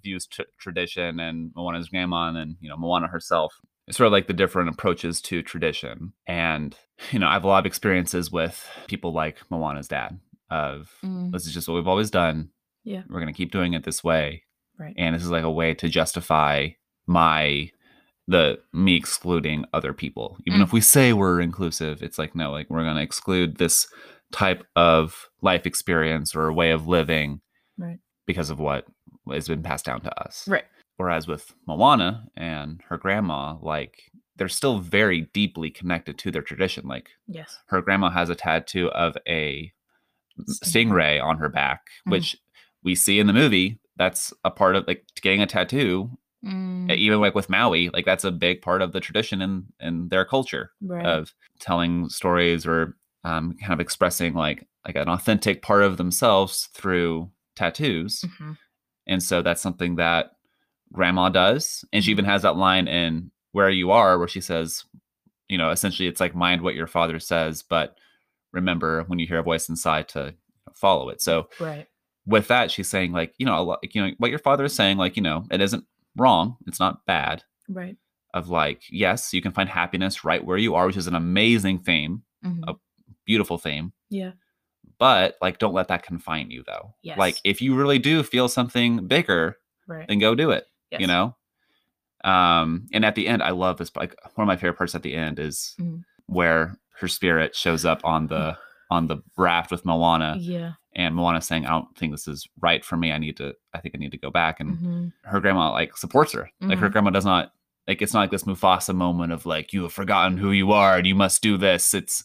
[0.02, 3.54] views tr- tradition and Moana's grandma and you know Moana herself.
[3.92, 6.14] Sort of like the different approaches to tradition.
[6.28, 6.76] And
[7.12, 10.20] you know I have a lot of experiences with people like Moana's dad.
[10.50, 12.50] Of Mm, this is just what we've always done.
[12.84, 13.04] Yeah.
[13.10, 14.44] we're gonna keep doing it this way
[14.80, 14.96] right.
[14.98, 16.70] and this is like a way to justify
[17.06, 17.70] my
[18.28, 20.64] the me excluding other people even Mm.
[20.64, 23.88] if we say we're inclusive it's like no like we're going to exclude this
[24.32, 27.42] type of life experience or a way of living
[27.78, 28.00] Right.
[28.26, 28.86] because of what
[29.30, 30.66] has been passed down to us Right.
[31.02, 36.88] Whereas with moana and her grandma like they're still very deeply connected to their tradition
[36.88, 37.58] like Yes.
[37.68, 39.72] her grandma has a tattoo of a
[40.40, 40.64] Stingray.
[41.20, 42.12] stingray on her back Mhm.
[42.12, 42.38] which
[42.84, 47.20] we see in the movie that's a part of like getting a tattoo Mm, even
[47.22, 50.72] like with maui like that's a big part of the tradition in in their culture
[50.82, 51.06] right.
[51.06, 56.68] of telling stories or um, kind of expressing like like an authentic part of themselves
[56.74, 58.58] through tattoos Mhm.
[59.06, 60.32] and so that's something that
[60.92, 62.06] grandma does and Mm-hmm.
[62.06, 64.84] she even has that line in where you are where she says
[65.48, 67.98] you know essentially it's like mind what your father says but
[68.52, 70.34] remember when you hear a voice inside to
[70.74, 71.88] follow it so Right.
[72.26, 74.74] with that she's saying like you know a lot, you know what your father is
[74.76, 75.86] saying like you know it isn't
[76.18, 77.96] wrong it's not bad Right.
[78.34, 81.80] of like yes you can find happiness right where you are which is an amazing
[81.80, 82.62] theme Mhm.
[82.68, 82.80] Oh,
[83.26, 84.32] beautiful theme Yeah.
[85.00, 89.08] but like don't let that confine you though like if you really do feel something
[89.08, 90.08] bigger Right.
[90.08, 91.02] then go do it yes.
[91.02, 91.36] you know
[92.24, 95.02] um and at the end i love this like one of my favorite parts at
[95.04, 96.04] the end is Mhm.
[96.28, 98.58] where her spirit shows up on the
[98.92, 100.74] on the raft with moana Yeah.
[100.96, 103.80] and moana saying i don't think this is right for me i need to i
[103.80, 105.14] think i need to go back and Mhm.
[105.24, 106.92] her grandma like supports her like her Mhm.
[106.92, 107.54] grandma does not
[107.88, 110.98] like it's not like this mufasa moment of like you have forgotten who you are
[110.98, 112.24] and you must do this it's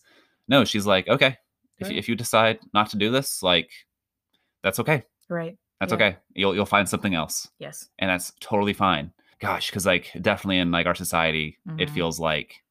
[0.48, 1.36] no she's like okay
[1.78, 3.70] if, if you decide not to do this like
[4.62, 5.56] that's okay Right.
[5.80, 5.96] That's Yeah.
[5.96, 7.88] okay you'll you'll find something else Yes.
[7.98, 11.94] and that's totally fine gosh because like definitely in like our society it Mhm.
[11.94, 12.62] feels like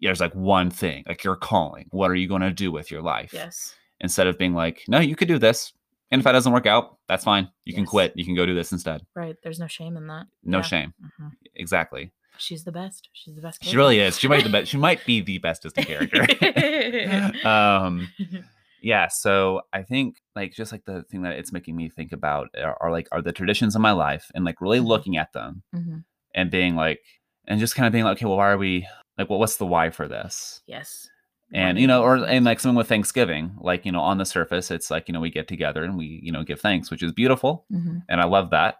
[0.00, 3.02] there's like one thing like your calling what are you going to do with your
[3.02, 3.74] life Yes.
[4.00, 5.72] instead of being like no you could do this
[6.12, 8.54] and if that doesn't work out that's fine you can quit you can go do
[8.54, 9.36] this instead Right.
[9.42, 10.26] There's no shame in that.
[10.44, 10.62] no Yeah.
[10.62, 11.30] shame Mhm.
[11.54, 13.08] exactly She's the best.
[13.14, 13.64] She's the best.
[13.64, 16.22] she really is she might be the best she might be the best Disney character
[17.48, 18.08] um
[18.92, 22.44] yeah so i think like just like the thing that it's making me think about
[22.66, 24.86] are, are like are the traditions of my life and like really Mhm.
[24.92, 26.04] looking at them Mhm.
[26.34, 27.00] and being like
[27.48, 28.86] and just kind of being like okay well why are we
[29.18, 30.34] like well what's the why for this
[30.66, 31.08] Yes.
[31.52, 34.70] and you know or and like something with thanksgiving like you know on the surface
[34.70, 37.12] it's like you know we get together and we you know give thanks which is
[37.12, 38.02] beautiful Mhm.
[38.08, 38.76] and i love that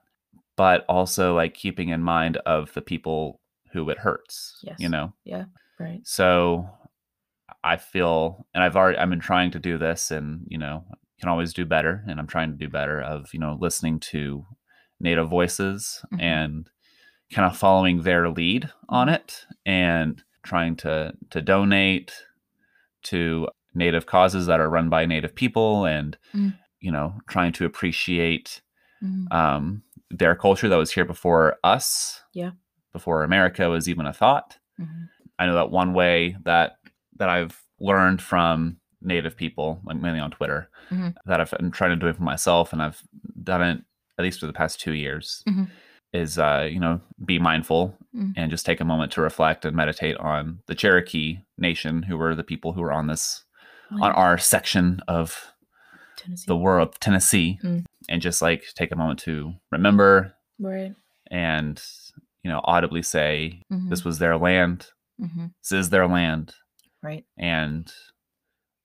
[0.56, 3.40] but also like keeping in mind of the people
[3.72, 4.78] who it hurts Yes.
[4.80, 5.44] you know yeah
[5.78, 6.00] Right.
[6.06, 6.68] so
[7.66, 10.84] I feel, and I've already, I've been trying to do this, and you know,
[11.20, 14.46] can always do better, and I'm trying to do better of you know listening to
[15.00, 16.22] native voices Mhm.
[16.22, 16.70] and
[17.32, 19.14] kind of following their lead on Mhm.
[19.14, 22.12] it, and trying to to donate
[23.04, 26.54] to native causes that are run by native people, and Mm.
[26.80, 28.62] you know, trying to appreciate
[29.02, 29.32] Mhm.
[29.32, 32.52] um, their culture that was here before us, Yeah.
[32.92, 34.58] before America was even a thought.
[34.80, 35.08] Mhm.
[35.38, 36.78] I know that one way that
[37.18, 41.14] that I've learned from native people, like mainly on Twitter, Mhm.
[41.26, 43.02] that I've been trying to do it for myself, and I've
[43.42, 43.82] done it
[44.18, 45.68] at least for the past two years, Mhm.
[46.12, 48.32] is uh, you know be mindful Mm.
[48.36, 52.34] and just take a moment to reflect and meditate on the Cherokee Nation, who were
[52.34, 53.44] the people who were on this
[53.90, 55.52] on Like our section of
[56.16, 56.44] Tennessee.
[56.48, 57.84] the world, Tennessee, Mm.
[58.08, 60.94] and just like take a moment to remember Right.
[61.30, 61.82] and
[62.42, 63.90] you know audibly say Mhm.
[63.90, 64.88] this was their land,
[65.20, 65.52] Mhm.
[65.62, 66.54] this is their land,
[67.06, 67.24] Right.
[67.38, 67.90] and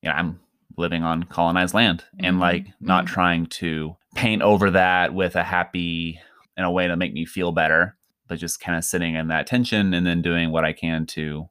[0.02, 0.40] you know i'm
[0.78, 3.10] living on colonized land and Mhm, like not mhm.
[3.10, 6.20] trying to paint over that with a happy
[6.58, 9.48] in a way to make me feel better but just kind of sitting in that
[9.48, 11.50] tension and then doing what i can to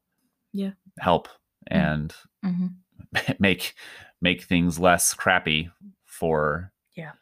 [0.52, 0.72] Yeah.
[1.00, 1.28] help
[1.66, 2.74] and Mhm.
[3.40, 3.74] make
[4.20, 5.70] make things less crappy
[6.06, 7.12] for Yeah.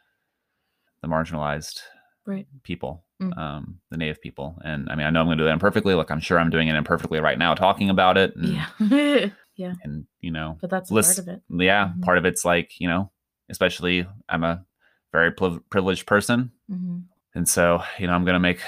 [1.01, 1.81] the marginalized
[2.29, 2.47] Right.
[2.63, 3.37] people Mm.
[3.37, 5.93] um the native people and i mean i know i'm going to do that imperfectly
[5.93, 9.29] like i'm sure i'm doing it imperfectly right now talking about it and, Yeah.
[9.57, 9.73] yeah.
[9.83, 11.41] and you know But that's a Lis- part of it.
[11.49, 12.01] yeah Mhm.
[12.01, 13.11] part of it's like you know
[13.49, 14.63] especially i'm a
[15.11, 17.03] very priv- privileged person Mhm.
[17.35, 18.61] and so you know i'm gonna make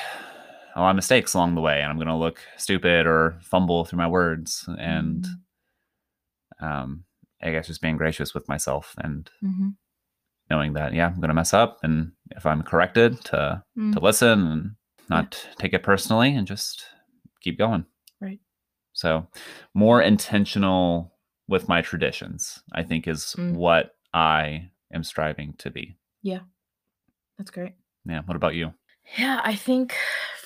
[0.75, 3.99] a lot of mistakes along the way and i'm gonna look stupid or fumble through
[3.99, 5.27] my words and
[6.61, 6.65] Mhm.
[6.67, 7.03] um
[7.41, 9.75] i guess just being gracious with myself and Mhm.
[10.51, 13.93] Knowing that yeah i'm gonna mess up and if i'm corrected to Mm.
[13.93, 14.71] to listen and
[15.09, 16.83] not take it personally and just
[17.41, 17.85] keep going
[18.19, 18.39] Right.
[18.93, 19.27] so
[19.73, 21.13] more intentional
[21.47, 23.53] with my traditions i think is Mm.
[23.55, 26.41] what i am striving to be Yeah.
[27.37, 27.73] That's great.
[28.05, 28.73] yeah what about you
[29.17, 29.95] Yeah, I think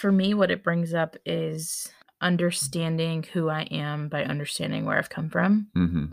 [0.01, 1.91] for me, what it brings up is
[2.21, 6.05] understanding who I am by understanding where I've come from mm-hmm.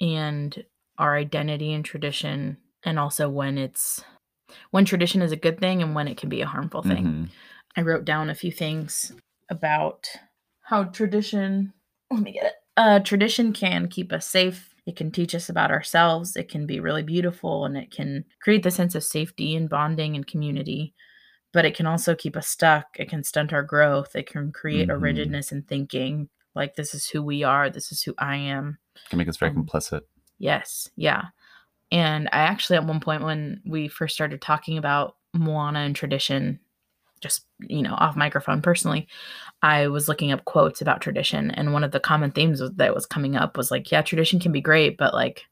[0.00, 0.64] and
[0.98, 4.02] our identity and tradition, and also when it's
[4.70, 7.04] when tradition is a good thing and when it can be a harmful thing.
[7.04, 7.28] Mhm.
[7.76, 9.12] I wrote down a few things
[9.48, 10.06] about
[10.62, 11.72] how tradition.
[12.10, 12.54] Let me get it.
[12.76, 14.74] Uh, tradition can keep us safe.
[14.86, 16.36] It can teach us about ourselves.
[16.36, 20.14] It can be really beautiful and it can create the sense of safety and bonding
[20.14, 20.94] and community.
[21.52, 22.86] But it can also keep us stuck.
[22.98, 24.14] It can stunt our growth.
[24.14, 25.02] It can create a Mhm.
[25.02, 27.68] rigidness in thinking like, this is who we are.
[27.70, 28.78] This is who I am.
[28.94, 30.02] It can make us very Um, complicit
[30.38, 31.28] Yes, yeah.
[31.94, 36.58] And I actually, at one point when we first started talking about Moana and tradition,
[37.20, 39.06] just, you know, off microphone personally,
[39.62, 41.52] I was looking up quotes about tradition.
[41.52, 44.50] And one of the common themes that was coming up was like, yeah, tradition can
[44.50, 45.44] be great, but like,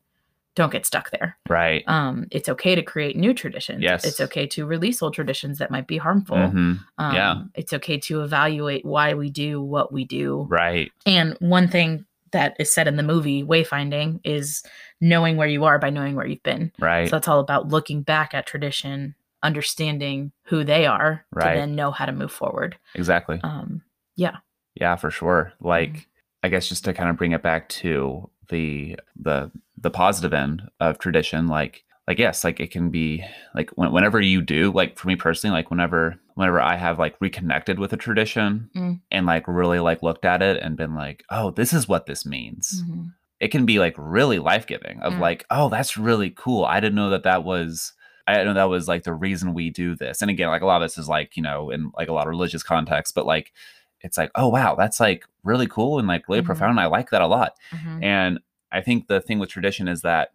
[0.57, 1.39] don't get stuck there.
[1.49, 3.81] right Um, it's okay to create new traditions.
[3.81, 4.05] Yes.
[4.05, 6.37] It's okay to release old traditions that might be harmful.
[6.37, 6.81] Mhm.
[6.99, 7.43] Um, yeah.
[7.55, 10.47] It's okay to evaluate why we do what we do.
[10.51, 14.63] right And one thing that is said in the movie Wayfinding is
[15.01, 16.73] knowing where you are by knowing where you've been.
[16.79, 21.53] right So it's all about looking back at tradition, understanding who they are Right.
[21.55, 22.77] to then know how to move forward.
[22.95, 23.83] exactly Um,
[24.17, 24.37] yeah
[24.75, 26.07] Yeah, for sure like Mhm.
[26.45, 30.63] i guess just to kind of bring it back to the the the positive end
[30.81, 34.99] of tradition like like yes like it can be like when, whenever you do like
[34.99, 39.01] for me personally like whenever whenever i have like reconnected with a tradition Mm.
[39.11, 42.25] and like really like looked at it and been like oh this is what this
[42.27, 45.21] means mhm, it can be like really life-giving of Mm.
[45.21, 47.93] like oh that's really cool i didn't know that that was
[48.27, 50.83] i know that was like the reason we do this and again like a lot
[50.83, 53.53] of this is like you know in like a lot of religious context but like
[54.01, 56.47] it's like oh wow that's like really cool and like really Mhm.
[56.47, 58.39] profound and i like that a lot mhm, and
[58.71, 60.33] i think the thing with tradition is that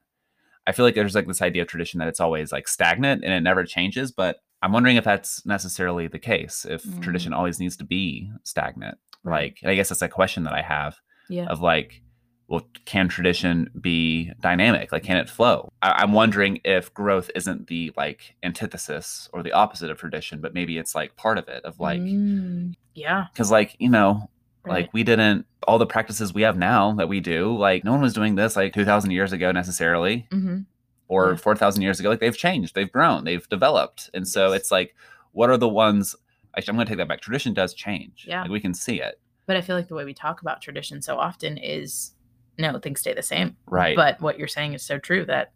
[0.65, 3.31] I feel like there's like this idea of tradition that it's always like stagnant and
[3.31, 6.66] it never changes, but I'm wondering if that's necessarily the case.
[6.68, 7.01] If Mm.
[7.01, 9.55] tradition always needs to be stagnant, Right.
[9.64, 10.97] like I guess that's a question that I have
[11.30, 11.45] Yeah.
[11.45, 12.01] of like,
[12.47, 14.91] well, can tradition be dynamic?
[14.93, 15.74] Like, can it flow?
[15.82, 20.53] I- I'm wondering if growth isn't the like antithesis or the opposite of tradition, but
[20.53, 21.64] maybe it's like part of it.
[21.66, 23.26] Of like, Mm, yeah.
[23.34, 24.30] because like you know,
[24.64, 24.84] Right.
[24.84, 27.55] like we didn't all the practices we have now that we do.
[27.58, 30.60] Like, no one was doing this like 2,000 years ago necessarily hmm
[31.08, 31.36] or Yeah.
[31.38, 32.10] 4,000 years ago.
[32.10, 34.10] Like they've changed, they've grown, they've developed.
[34.14, 34.62] And so Yes.
[34.62, 34.95] it's like,
[35.32, 36.16] what are the ones?
[36.55, 37.22] Actually, I'm going to take that back.
[37.22, 38.26] Tradition does change.
[38.28, 38.41] Yeah.
[38.41, 39.20] Like we can see it.
[39.45, 42.12] But I feel like the way we talk about tradition so often is
[42.58, 43.55] no, things stay the same.
[43.68, 43.95] Right.
[43.95, 45.51] But what you're saying is so true that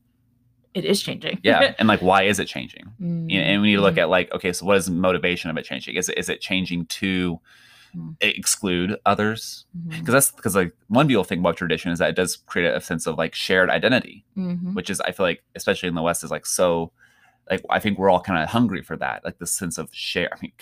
[0.74, 1.40] it is changing.
[1.44, 1.74] yeah.
[1.80, 2.86] and like, why is it changing?
[3.02, 4.86] Mm, You know, and we need to look mm, at like, okay, so what is
[4.86, 5.96] the motivation of it changing?
[5.96, 7.40] Is it, is it changing to
[7.96, 8.16] Mm.
[8.22, 9.66] exclude others?
[9.88, 12.80] Because that's because like one beautiful thing about tradition is that it does create a
[12.82, 14.74] sense of like shared identity, mhm.
[14.76, 16.92] which is I feel like especially in the West is like so
[17.50, 20.30] like I think we're all kind of hungry for that, like the sense of share.
[20.32, 20.54] I mean,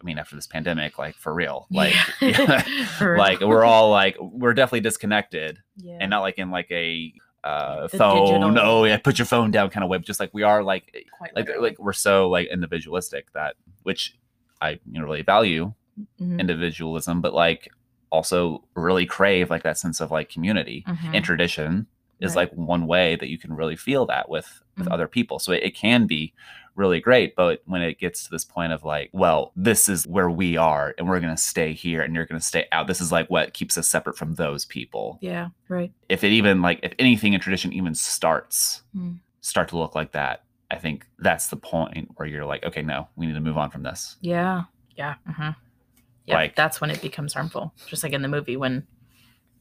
[0.00, 2.60] I mean after this pandemic, like for real, like Yeah.
[2.98, 3.18] For real.
[3.18, 5.98] like we're all like we're definitely disconnected yeah.
[6.00, 7.12] and not like in like a
[7.42, 10.20] uh The phone digital- no yeah put your phone down kind of way but just
[10.20, 11.70] like we are like Quite like literally.
[11.70, 14.14] like we're so like individualistic that which
[14.60, 15.72] i you know really value
[16.20, 17.68] Mhm, individualism but like
[18.10, 21.14] also really crave like that sense of like community mhm.
[21.14, 21.86] and tradition
[22.20, 22.50] is Right.
[22.50, 24.92] like one way that you can really feel that with with Mhm.
[24.92, 26.32] other people so it, it can be
[26.76, 30.30] really great but when it gets to this point of like well this is where
[30.30, 33.00] we are and we're going to stay here and you're going to stay out this
[33.00, 35.48] is like what keeps us separate from those people yeah.
[35.68, 35.92] Right.
[36.08, 39.18] if it even like if anything in tradition even starts Mm.
[39.40, 43.08] start to look like that i think that's the point where you're like okay no
[43.16, 44.62] we need to move on from this Yeah.
[44.96, 45.14] Yeah.
[45.26, 45.50] hmm
[46.30, 46.36] Yeah.
[46.36, 47.74] Like- that's when it becomes harmful.
[47.86, 48.86] Just like in the movie when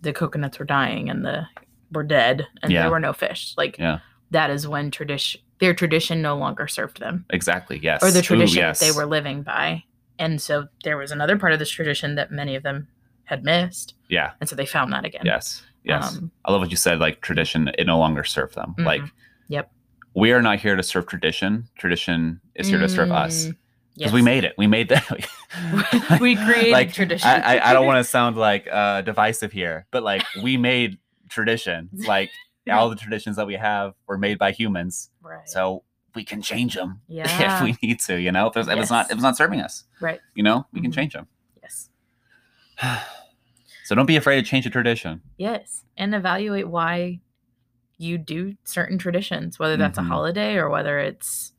[0.02, 1.46] the coconuts were dying and the
[1.92, 2.84] were dead and Yeah.
[2.84, 3.54] there were no fish.
[3.58, 4.00] Like Yeah.
[4.32, 7.26] that is when tradition their tradition no longer served them.
[7.32, 8.80] exactly yes Or the Ooh, tradition yes.
[8.80, 9.84] that they were living by.
[10.18, 12.88] And so there was another part of this tradition that many of them
[13.26, 13.96] had missed.
[14.08, 15.24] yeah And so they found that again.
[15.26, 18.76] yes yes Um, i love what you said like tradition it no longer served them
[18.78, 18.86] Mhm.
[18.86, 19.02] like
[19.50, 19.72] Yep.
[20.16, 23.48] we are not here to serve tradition tradition is here to serve us
[24.00, 25.08] because we made it we made that
[26.22, 27.28] We created like, tradition.
[27.28, 30.98] I, I, I don't want to sound like uh divisive here but like we made
[31.30, 32.30] tradition like
[32.72, 35.48] all the traditions that we have were made by humans Right.
[35.48, 35.84] so
[36.16, 39.06] we can change them if we need to you know if, there's, if it's not
[39.06, 39.12] Yes.
[39.12, 40.20] if it's not serving us right.
[40.36, 40.96] you know we can Mhm.
[40.96, 41.28] change them
[41.64, 41.90] Yes.
[43.86, 45.84] so don't be afraid to change a tradition Yes.
[45.98, 47.20] And evaluate why
[47.98, 50.04] you do certain traditions, whether that's Mhm.
[50.06, 51.52] a holiday or whether it's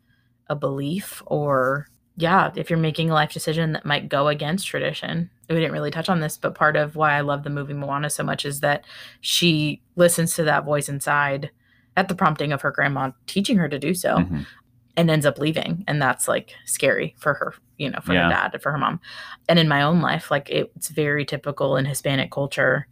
[0.49, 1.87] a belief or
[2.21, 5.31] yeah, if you're making a life decision that might go against tradition.
[5.49, 8.11] We didn't really touch on this, but part of why I love the movie Moana
[8.11, 8.85] so much is that
[9.21, 11.51] she listens to that voice inside
[11.97, 14.47] at the prompting of her grandma teaching her to do so Mhm.
[14.97, 18.25] and ends up leaving and that's like scary for her you know for Yeah.
[18.25, 19.01] her dad and for her mom
[19.49, 22.87] and in my own life like it's very typical in hispanic culture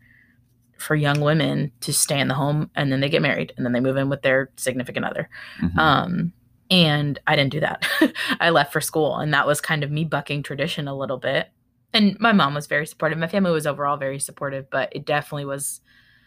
[0.78, 3.72] for young women to stay in the home and then they get married and then
[3.72, 5.28] they move in with their significant other
[5.60, 5.78] Mhm.
[5.78, 6.32] um
[6.70, 7.86] and i didn't do that
[8.40, 11.48] i left for school and that was kind of me bucking tradition a little bit
[11.92, 15.44] and my mom was very supportive my family was overall very supportive but it definitely
[15.44, 15.80] was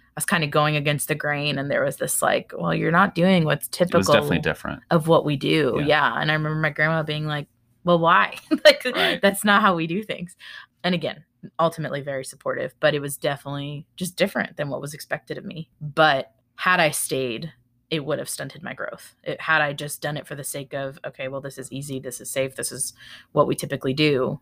[0.09, 2.91] i was kind of going against the grain and there was this like well you're
[2.91, 5.75] not doing what's typical definitely different of what we do.
[5.79, 5.85] Yeah.
[5.85, 6.21] Yeah.
[6.21, 7.47] And I remember my grandma being like,
[7.83, 8.35] well, why?
[8.65, 9.21] like, Right.
[9.21, 10.35] that's not how we do things.
[10.83, 11.23] And again,
[11.59, 15.69] ultimately very supportive, but it was definitely just different than what was expected of me.
[15.79, 17.51] But had I stayed,
[17.91, 19.15] it would have stunted my growth.
[19.23, 21.99] It, had I just done it for the sake of, okay, well, this is easy,
[21.99, 22.93] this is safe, this is
[23.33, 24.39] what we typically do.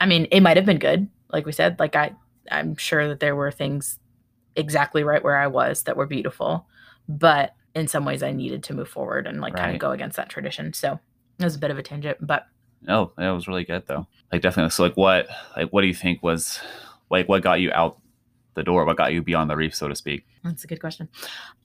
[0.00, 1.78] I mean, it might have been good, like we said.
[1.78, 2.14] Like I,
[2.50, 3.98] I'm sure that there were things
[4.56, 6.66] exactly right where I was that were beautiful,
[7.08, 10.16] but in some ways I needed to move forward and like kind of go against
[10.16, 10.74] that tradition.
[10.74, 10.98] So
[11.38, 12.46] it was a bit of a tangent, but
[12.86, 15.26] no it was really good though like definitely so like what
[15.56, 16.60] like what do you think was
[17.10, 17.98] like what got you out
[18.54, 21.08] the door what got you beyond the reef so to speak that's a good question.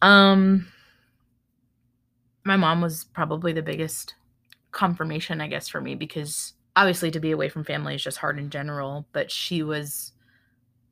[0.01, 0.67] Um
[2.45, 4.15] my mom was probably the biggest
[4.71, 8.39] confirmation, I guess, for me because obviously to be away from family is just hard
[8.39, 10.13] in general, but she was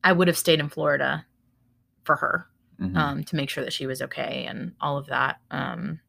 [0.04, 1.26] I would have stayed in Florida
[2.04, 2.48] for her
[2.80, 2.96] Mhm.
[2.96, 5.40] um, to make sure that she was okay and all of that.
[5.50, 6.00] Um,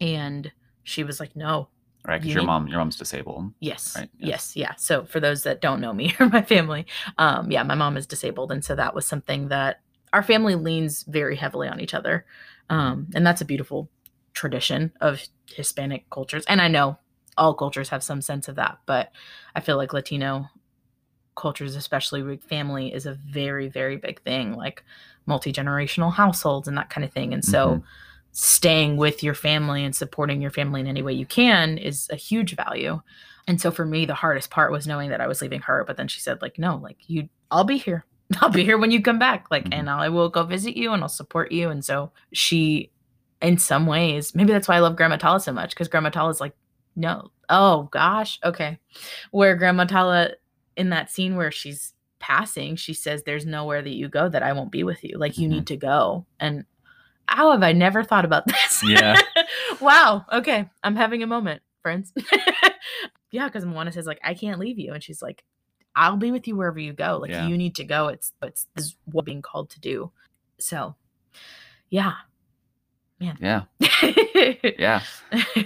[0.00, 0.50] and
[0.84, 1.68] she was like, no,
[2.04, 4.74] right because you your need- mom your mom's disabled yes, Right, yes, yeah.
[4.76, 6.86] So for those that don't know me or my family,
[7.18, 8.50] um, yeah, my mom is disabled.
[8.52, 9.80] And so that was something that
[10.12, 12.24] our family leans very heavily on each other.
[12.70, 13.88] Um, and that's a beautiful
[14.34, 16.44] tradition of Hispanic cultures.
[16.46, 16.98] And I know
[17.38, 19.10] all cultures have some sense of that, but
[19.54, 20.48] I feel like Latino
[21.36, 24.84] cultures, especially with family, is a very, very big thing, like
[25.26, 27.32] multi generational households and that kind of thing.
[27.32, 27.82] And so Mhm.
[28.32, 32.16] Staying with your family and supporting your family in any way you can is a
[32.16, 33.00] huge value.
[33.46, 35.84] And so for me, the hardest part was knowing that I was leaving her.
[35.86, 38.04] But then she said, like, no, like you, I'll be here.
[38.40, 39.46] I'll be here when you come back.
[39.50, 39.74] Like, Mhm.
[39.74, 41.68] and I will go visit you and I'll support you.
[41.68, 42.90] And so she,
[43.42, 46.30] in some ways, maybe that's why I love Grandma Tala so much because Grandma Tala
[46.30, 46.54] is like,
[46.96, 48.78] no, oh gosh, okay.
[49.30, 50.30] Where Grandma Tala
[50.76, 54.52] in that scene where she's passing, she says, There's nowhere that you go that I
[54.52, 55.18] won't be with you.
[55.18, 55.50] Like, you Mhm.
[55.50, 56.24] need to go.
[56.38, 56.64] And
[57.36, 58.82] how have I never thought about this?
[58.84, 59.16] Yeah.
[59.80, 60.24] wow.
[60.32, 60.68] Okay.
[60.82, 62.12] I'm having a moment, friends.
[63.30, 63.48] yeah.
[63.48, 64.92] Cause Moana says, like, I can't leave you.
[64.92, 65.44] And she's like,
[65.94, 67.18] I'll be with you wherever you go.
[67.20, 67.46] Like, Yeah.
[67.48, 68.08] you need to go.
[68.08, 70.10] It's, it's this is what being called to do.
[70.58, 70.94] So,
[71.90, 72.12] yeah.
[73.20, 73.36] Man.
[73.40, 73.62] Yeah.
[74.78, 75.02] Yeah.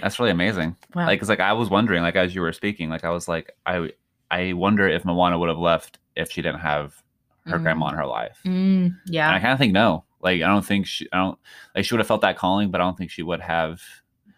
[0.01, 0.75] That's really amazing.
[0.93, 1.07] wow.
[1.07, 3.51] Like, it's like I was wondering, like as you were speaking, like I was like,
[3.65, 3.91] I
[4.29, 7.01] I wonder if Moana would have left if she didn't have
[7.47, 7.63] her Mm.
[7.63, 8.37] grandma in her life.
[8.45, 10.03] Mm, And I kind of think no.
[10.27, 11.39] Like I don't think she I don't
[11.75, 13.81] like she would have felt that calling, but I don't think she would have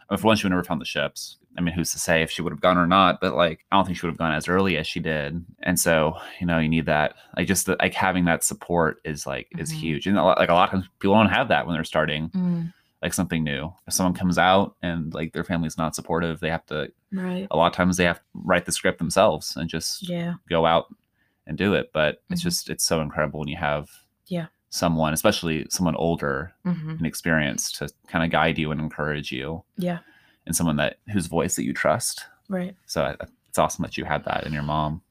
[0.10, 1.38] I mean, for one, she would never found the ships.
[1.58, 3.20] I mean, who's to say if she would have gone or not?
[3.22, 5.44] But like, I don't think she would have gone as early as she did.
[5.64, 7.14] And so, you know, you need that.
[7.38, 9.76] Like, just the, like having that support is like is Mhm.
[9.76, 10.08] huge.
[10.08, 12.30] And a lot, like a lot of times people don't have that when they're starting
[12.30, 12.74] Mm,
[13.04, 13.72] like something new.
[13.88, 16.92] If someone comes out and like their family's not supportive, they have to.
[17.12, 17.48] right.
[17.52, 20.36] A lot of times they have to write the script themselves and just Yeah.
[20.50, 20.86] go out
[21.48, 21.92] and do it.
[21.94, 22.44] But it's Mhm.
[22.46, 23.90] just it's so incredible when you have
[24.28, 24.48] Yeah.
[24.70, 29.64] Someone, especially someone older hmm and experienced, to kind of guide you and encourage you,
[29.78, 30.00] Yeah.
[30.46, 32.26] and someone that whose voice that you trust.
[32.50, 32.76] Right.
[32.86, 33.16] So I,
[33.48, 35.02] it's awesome that you had that in your mom.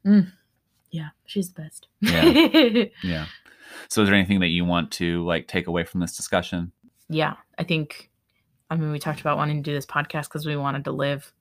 [0.90, 1.08] Yeah.
[1.26, 1.88] She's the best.
[2.00, 2.84] Yeah.
[3.02, 3.26] Yeah.
[3.88, 6.72] So is there anything that you want to like take away from this discussion?
[7.10, 8.10] yeah, I think,
[8.70, 11.32] I mean, we talked about wanting to do this podcast because we wanted to live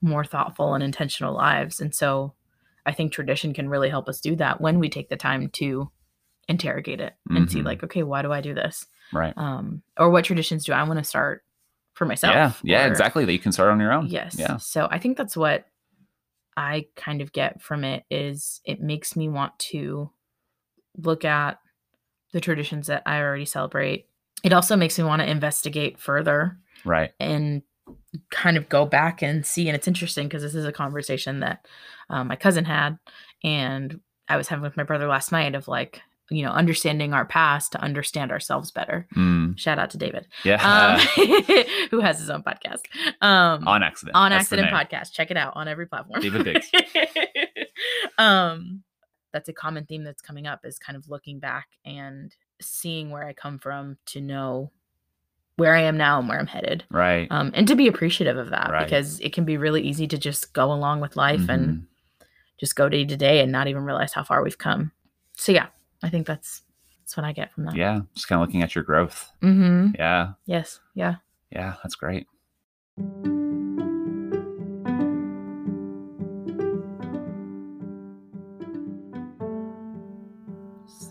[0.00, 1.80] more thoughtful and intentional lives.
[1.80, 2.34] And so
[2.84, 5.90] I think tradition can really help us do that when we take the time to
[6.48, 7.64] interrogate it and see, Mhm.
[7.64, 8.86] like, okay, why do I do this?
[9.12, 9.34] Right.
[9.36, 11.44] Um, or what traditions do I want to start
[11.94, 12.34] for myself?
[12.34, 12.52] yeah.
[12.62, 12.84] Yeah.
[12.86, 13.24] Or- Exactly.
[13.24, 14.06] That you can start on your own.
[14.06, 14.36] Yes.
[14.38, 14.56] Yeah.
[14.58, 15.66] So I think that's what
[16.56, 20.10] I kind of get from it is it makes me want to
[20.96, 21.58] look at
[22.32, 24.06] the traditions that I already celebrate.
[24.42, 27.12] It also makes me want to investigate further Right.
[27.20, 27.62] and
[28.30, 29.68] kind of go back and see.
[29.68, 31.66] And it's interesting because this is a conversation that
[32.08, 32.98] um, my cousin had,
[33.44, 37.24] and I was having with my brother last night of like, you know, understanding our
[37.24, 39.06] past to understand ourselves better.
[39.14, 39.56] Mm.
[39.58, 40.60] Shout out to David, Yeah.
[40.60, 41.00] um,
[41.90, 42.80] who has his own podcast.
[43.22, 44.16] Um, on accident.
[44.16, 46.70] on That's accident podcast check it out on every platform David Biggs.
[48.18, 48.82] um
[49.32, 53.24] that's a common theme that's coming up is kind of looking back and seeing where
[53.26, 54.70] i come from to know
[55.56, 57.28] where i am now and where i'm headed Right.
[57.30, 58.84] um and to be appreciative of that Right.
[58.84, 61.82] because it can be really easy to just go along with life and Mhm.
[62.58, 64.92] just go day to day and not even realize how far we've come
[65.36, 65.66] so yeah
[66.02, 66.62] i think that's
[67.00, 69.30] that's what i get from that yeah, just kind of looking at your growth.
[69.42, 70.32] mm-hmm Yeah.
[70.46, 71.16] yes yeah
[71.52, 71.74] Yeah.
[71.82, 72.26] That's great.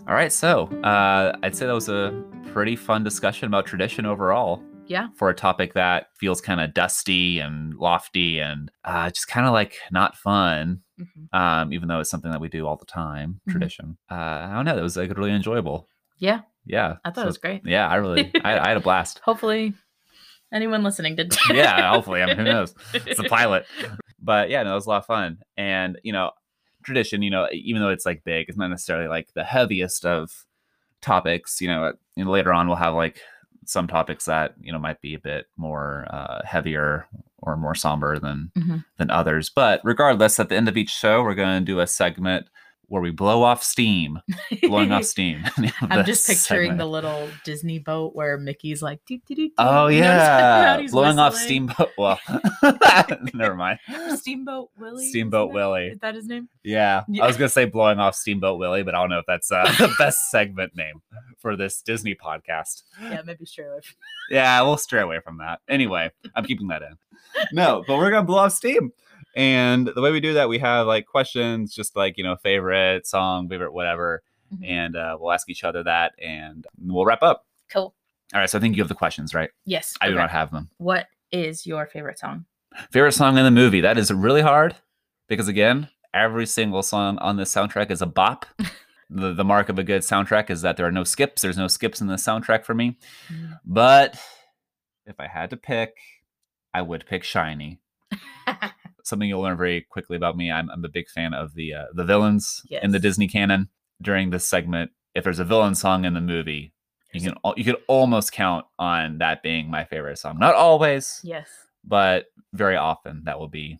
[0.08, 0.32] All right.
[0.32, 2.22] So uh, I'd say that was a
[2.52, 7.40] pretty fun discussion about tradition overall yeah for a topic that feels kind of dusty
[7.40, 11.28] and lofty and uh, just kind of like not fun, Mhm.
[11.38, 13.52] um, even though it's something that we do all the time, Mhm.
[13.52, 13.98] tradition.
[14.10, 14.76] Uh, I don't know.
[14.78, 15.88] It was like really enjoyable.
[16.18, 16.96] yeah Yeah.
[17.04, 17.86] i thought so- it was great Yeah.
[17.88, 19.18] I really, I, I had a blast.
[19.24, 19.74] hopefully
[20.52, 21.54] anyone listening did too.
[21.54, 22.22] yeah, hopefully.
[22.22, 22.74] I mean, who knows?
[22.94, 23.66] It's a pilot.
[24.20, 25.38] But yeah, no, it was a lot of fun.
[25.56, 26.30] And, you know,
[26.84, 30.30] tradition, you know, even though it's like big, it's not necessarily like the heaviest of
[31.02, 31.60] topics.
[31.60, 33.20] You know, uh, you know, later on we'll have like
[33.68, 37.06] some topics that, you know, might be a bit more uh, heavier
[37.38, 38.84] or more somber than Mhm.
[38.96, 39.48] than others.
[39.50, 42.46] But regardless, at the end of each show, we're going to do a segment
[42.88, 44.20] where we blow off steam,
[44.62, 45.44] blowing off steam.
[45.82, 50.80] I'm just picturing the little Disney boat where Mickey's like, doo, doo, doo, Oh yeah,
[50.90, 51.68] blowing off whistling.
[51.70, 51.90] steamboat.
[51.98, 52.20] Well,
[53.34, 53.78] never mind.
[54.16, 55.08] Steamboat Willie.
[55.08, 55.88] Steamboat Willie.
[55.88, 56.48] Is that his name?
[56.62, 57.24] Yeah, Yeah.
[57.24, 59.64] I was gonna say blowing off Steamboat Willie, but I don't know if that's uh,
[59.78, 61.02] the best segment name
[61.38, 62.82] for this Disney podcast.
[63.02, 63.96] Yeah, maybe stray away from
[64.30, 65.60] Yeah, we'll stray away from that.
[65.68, 66.96] Anyway, I'm keeping that in.
[67.52, 68.92] No, but we're gonna blow off steam.
[69.36, 73.06] And the way we do that, we have like questions, just like you know, favorite
[73.06, 74.22] song, favorite whatever,
[74.52, 74.66] Mhm.
[74.68, 77.46] and uh, we'll ask each other that, and we'll wrap up.
[77.70, 77.94] Cool.
[78.32, 78.48] All right.
[78.50, 79.50] So I think you have the questions, right?
[79.66, 79.94] Yes.
[80.00, 80.70] I do not have them.
[80.78, 82.46] What is your favorite song?
[82.90, 83.80] Favorite song in the movie?
[83.80, 84.74] That is really hard
[85.28, 88.46] because again, every single song on this soundtrack is a bop.
[89.10, 91.42] the, the mark of a good soundtrack is that there are no skips.
[91.42, 92.98] There's no skips in the soundtrack for me.
[93.64, 94.16] But
[95.06, 95.94] if I had to pick,
[96.72, 97.80] I would pick Shiny.
[99.06, 100.50] Something you'll learn very quickly about me.
[100.50, 103.68] I'm, I'm a big fan of the uh, the villains in the Disney canon.
[104.02, 106.72] During this segment, if there's a villain song in the movie,
[107.14, 110.38] You can you could almost count on that being my favorite song.
[110.38, 111.48] Not always, Yes.
[111.84, 113.78] but very often that will be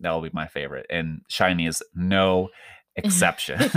[0.00, 0.86] that will be my favorite.
[0.90, 2.50] And Shiny is no
[2.96, 3.58] exception.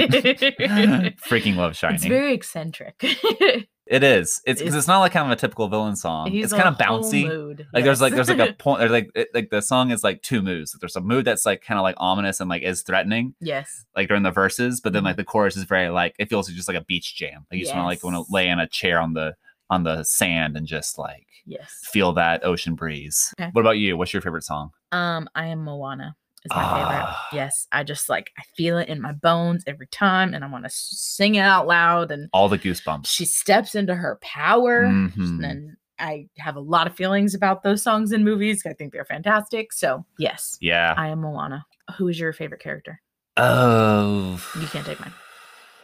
[1.28, 1.95] Freaking love Shiny.
[1.95, 3.02] It's very eccentric.
[3.90, 4.42] it is.
[4.46, 6.32] It's It's- it's not like kind of a typical villain song.
[6.34, 7.28] It's kind of bouncy.
[7.28, 7.68] mood.
[7.74, 10.22] Like there's like there's like a point there's like it, like the song is like
[10.22, 10.78] two moods.
[10.80, 13.86] There's a mood that's like kind of like ominous and like is threatening, yes.
[13.96, 16.68] like during the verses, but then like the chorus is very like it feels just
[16.68, 17.46] like a beach jam.
[17.52, 19.36] Like you just want to like want to lay in a chair on the
[19.70, 21.80] on the sand and just like Yes.
[21.84, 23.34] feel that ocean breeze.
[23.40, 23.50] Okay.
[23.54, 23.98] What about you?
[23.98, 24.70] What's your favorite song?
[24.92, 26.16] Um, I am Moana.
[26.46, 27.28] Is my Ah.
[27.32, 27.42] favorite.
[27.44, 30.64] Yes, I just like I feel it in my bones every time, and I want
[30.66, 32.12] to sing it out loud.
[32.12, 33.08] And All the goosebumps.
[33.08, 35.44] she steps into her power, Mhm.
[35.44, 38.64] and I have a lot of feelings about those songs and movies.
[38.66, 39.74] I think they're fantastic.
[39.74, 40.94] So yes, yeah.
[40.98, 41.66] I am Moana.
[41.98, 43.02] Who is your favorite character?
[43.36, 44.42] Oh.
[44.60, 45.14] You can't take mine.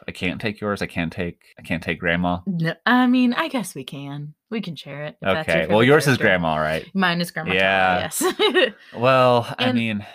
[0.08, 0.82] I can't take yours.
[0.84, 1.40] I can't take.
[1.58, 2.40] I can't take grandma.
[2.46, 4.36] No, I mean, I guess we can.
[4.52, 5.18] We can share it.
[5.20, 5.74] that's your Okay.
[5.74, 6.86] Well, yours is grandma, right?
[6.94, 7.54] Mine is grandma.
[7.54, 8.00] Yeah.
[8.02, 8.24] Yes.
[8.96, 10.06] Well, I And- mean,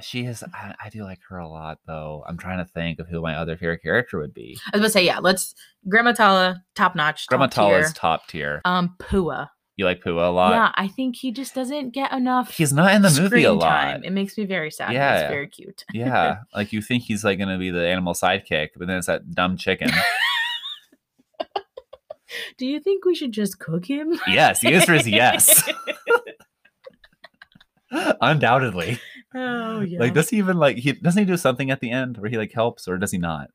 [0.00, 0.42] she is.
[0.54, 2.24] I, I do like her a lot, though.
[2.28, 4.58] I'm trying to think of who my other favorite character would be.
[4.66, 5.18] I was gonna say, yeah.
[5.18, 5.54] Let's
[5.88, 7.26] Grandma Tala, top notch.
[7.26, 7.64] Grandma tier.
[7.64, 8.60] Tala's top tier.
[8.64, 9.48] Um, Pua.
[9.76, 10.52] You like Pua a lot.
[10.52, 12.50] Yeah, I think he just doesn't get enough.
[12.50, 13.68] He's not in the movie a lot.
[13.70, 14.04] time.
[14.04, 14.92] It makes me very sad.
[14.92, 15.20] Yeah, Yeah.
[15.20, 15.84] it's very cute.
[15.94, 19.30] yeah, like you think he's like gonna be the animal sidekick, but then it's that
[19.30, 19.90] dumb chicken.
[22.58, 24.20] Do you think we should just cook him?
[24.28, 25.68] yes, the answer is yes.
[28.20, 29.00] Undoubtedly.
[29.34, 29.98] Oh yeah.
[30.00, 32.36] Like, does he even like he doesn't he do something at the end where he
[32.38, 33.48] like helps, or does he not?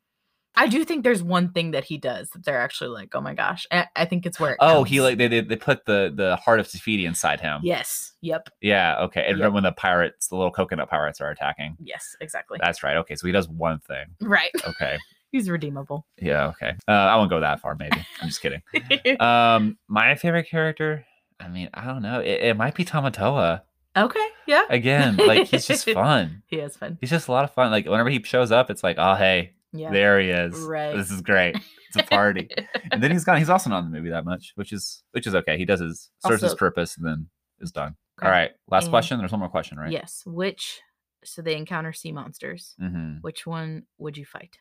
[0.58, 3.34] I do think there's one thing that he does that they're actually like, oh my
[3.34, 3.68] gosh.
[3.72, 4.52] I, I think it's where.
[4.54, 7.42] It Oh, he like they they, they put the the heart of Te Fiti inside
[7.42, 7.60] him.
[7.62, 8.14] Yes.
[8.22, 8.50] Yep.
[8.62, 8.96] Yeah.
[9.02, 9.26] Okay.
[9.28, 9.52] And Yep.
[9.52, 11.76] when the pirates, the little coconut pirates, are attacking.
[11.84, 12.16] Yes.
[12.22, 12.58] Exactly.
[12.62, 12.96] That's right.
[12.98, 13.16] Okay.
[13.16, 14.06] So he does one thing.
[14.22, 14.52] right.
[14.66, 14.98] Okay.
[15.34, 16.06] He's redeemable.
[16.22, 16.48] Yeah.
[16.48, 16.74] Okay.
[16.88, 17.76] Uh, I won't go that far.
[17.76, 17.98] Maybe.
[18.22, 18.62] I'm just kidding.
[19.20, 21.06] Um, my favorite character.
[21.38, 22.22] I mean, I don't know.
[22.22, 23.64] It, it might be Tamatoa
[23.96, 24.28] okay.
[24.48, 24.64] Yeah.
[24.70, 25.18] again.
[25.18, 26.44] Like he's just fun.
[26.48, 26.98] He is fun.
[27.02, 27.72] He's just a lot of fun.
[27.72, 29.92] Like whenever he shows up, it's like, oh hey, Yeah.
[29.92, 30.56] there he is.
[30.60, 30.96] Right.
[30.96, 31.56] This is great.
[31.88, 32.50] It's a party.
[32.92, 33.38] and then he's gone.
[33.38, 35.58] He's also not in the movie that much, which is which is okay.
[35.58, 37.28] He does his serves his purpose and then
[37.60, 37.96] is done.
[38.20, 38.28] Okay.
[38.28, 38.52] All right.
[38.70, 39.18] Last And- question.
[39.20, 39.92] There's one more question, right?
[39.92, 40.24] Yes.
[40.26, 40.82] Which?
[41.24, 42.76] So they encounter sea monsters.
[42.82, 43.16] Mm-hmm.
[43.22, 44.58] Which one would you fight?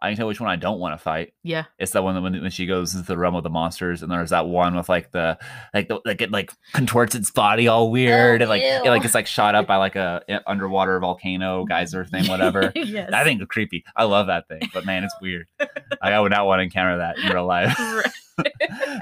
[0.00, 1.34] I can tell which one I don't want to fight.
[1.42, 1.64] Yeah.
[1.78, 4.10] It's that one that when, when she goes into the realm of the monsters, and
[4.10, 5.38] there's that one with like the
[5.74, 9.04] like the, like it like contorts its body all oh, weird, and like it, like
[9.04, 12.72] it's like shot up by like a underwater volcano geyser thing, whatever.
[12.76, 13.10] yes.
[13.12, 13.84] I think it's creepy.
[13.96, 15.46] I love that thing, but man, it's weird.
[15.58, 15.70] Like,
[16.02, 17.78] I would not want to encounter that in real life.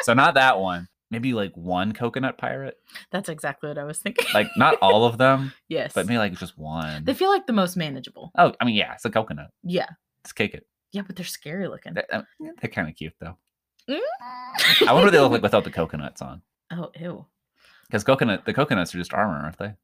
[0.02, 0.88] So not that one.
[1.10, 2.76] Maybe like one coconut pirate.
[3.10, 4.26] That's exactly what I was thinking.
[4.34, 5.92] Like not all of them, yes.
[5.94, 7.04] but maybe like just one.
[7.04, 8.30] they feel like the most manageable.
[8.36, 9.48] Oh, I mean, yeah, it's a coconut.
[9.62, 9.86] Yeah.
[10.24, 10.66] Let's kick it.
[10.92, 11.94] Yeah, but they're scary looking.
[11.94, 12.22] They're, uh,
[12.60, 13.36] they're kind of cute though.
[13.88, 13.98] Mm.
[14.86, 16.42] I wonder what they look like without the coconuts on.
[16.72, 17.24] Oh, ew.
[17.86, 19.74] Because coconut, the coconuts are just armor, aren't they?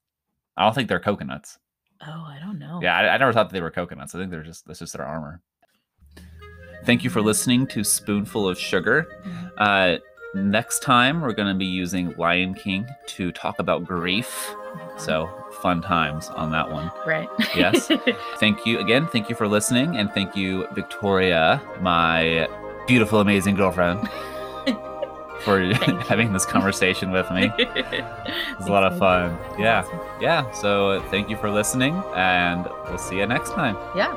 [0.56, 1.58] I don't think they're coconuts.
[2.06, 2.80] Oh, I don't know.
[2.82, 4.14] Yeah, I, I never thought that they were coconuts.
[4.14, 5.40] I think they're just that's just their armor.
[6.84, 9.06] Thank you for listening to Spoonful of Sugar.
[9.24, 9.50] Mhm.
[9.56, 9.98] Uh,
[10.34, 14.54] next time we're going to be using Lion King to talk about grief.
[14.98, 15.30] So
[15.64, 16.92] fun times on that one.
[17.06, 17.30] right.
[17.56, 17.90] Yes.
[18.36, 19.06] Thank you again.
[19.06, 22.46] Thank you for listening, and thank you, Victoria, my
[22.86, 23.98] beautiful, amazing girlfriend,
[25.40, 25.64] for
[26.10, 27.50] having this conversation with me.
[27.58, 28.04] It
[28.58, 29.38] was a lot of fun.
[29.58, 29.84] Yeah.
[30.20, 30.50] Yeah.
[30.52, 33.78] So thank you for listening, and we'll see you next time.
[33.96, 34.14] Yeah.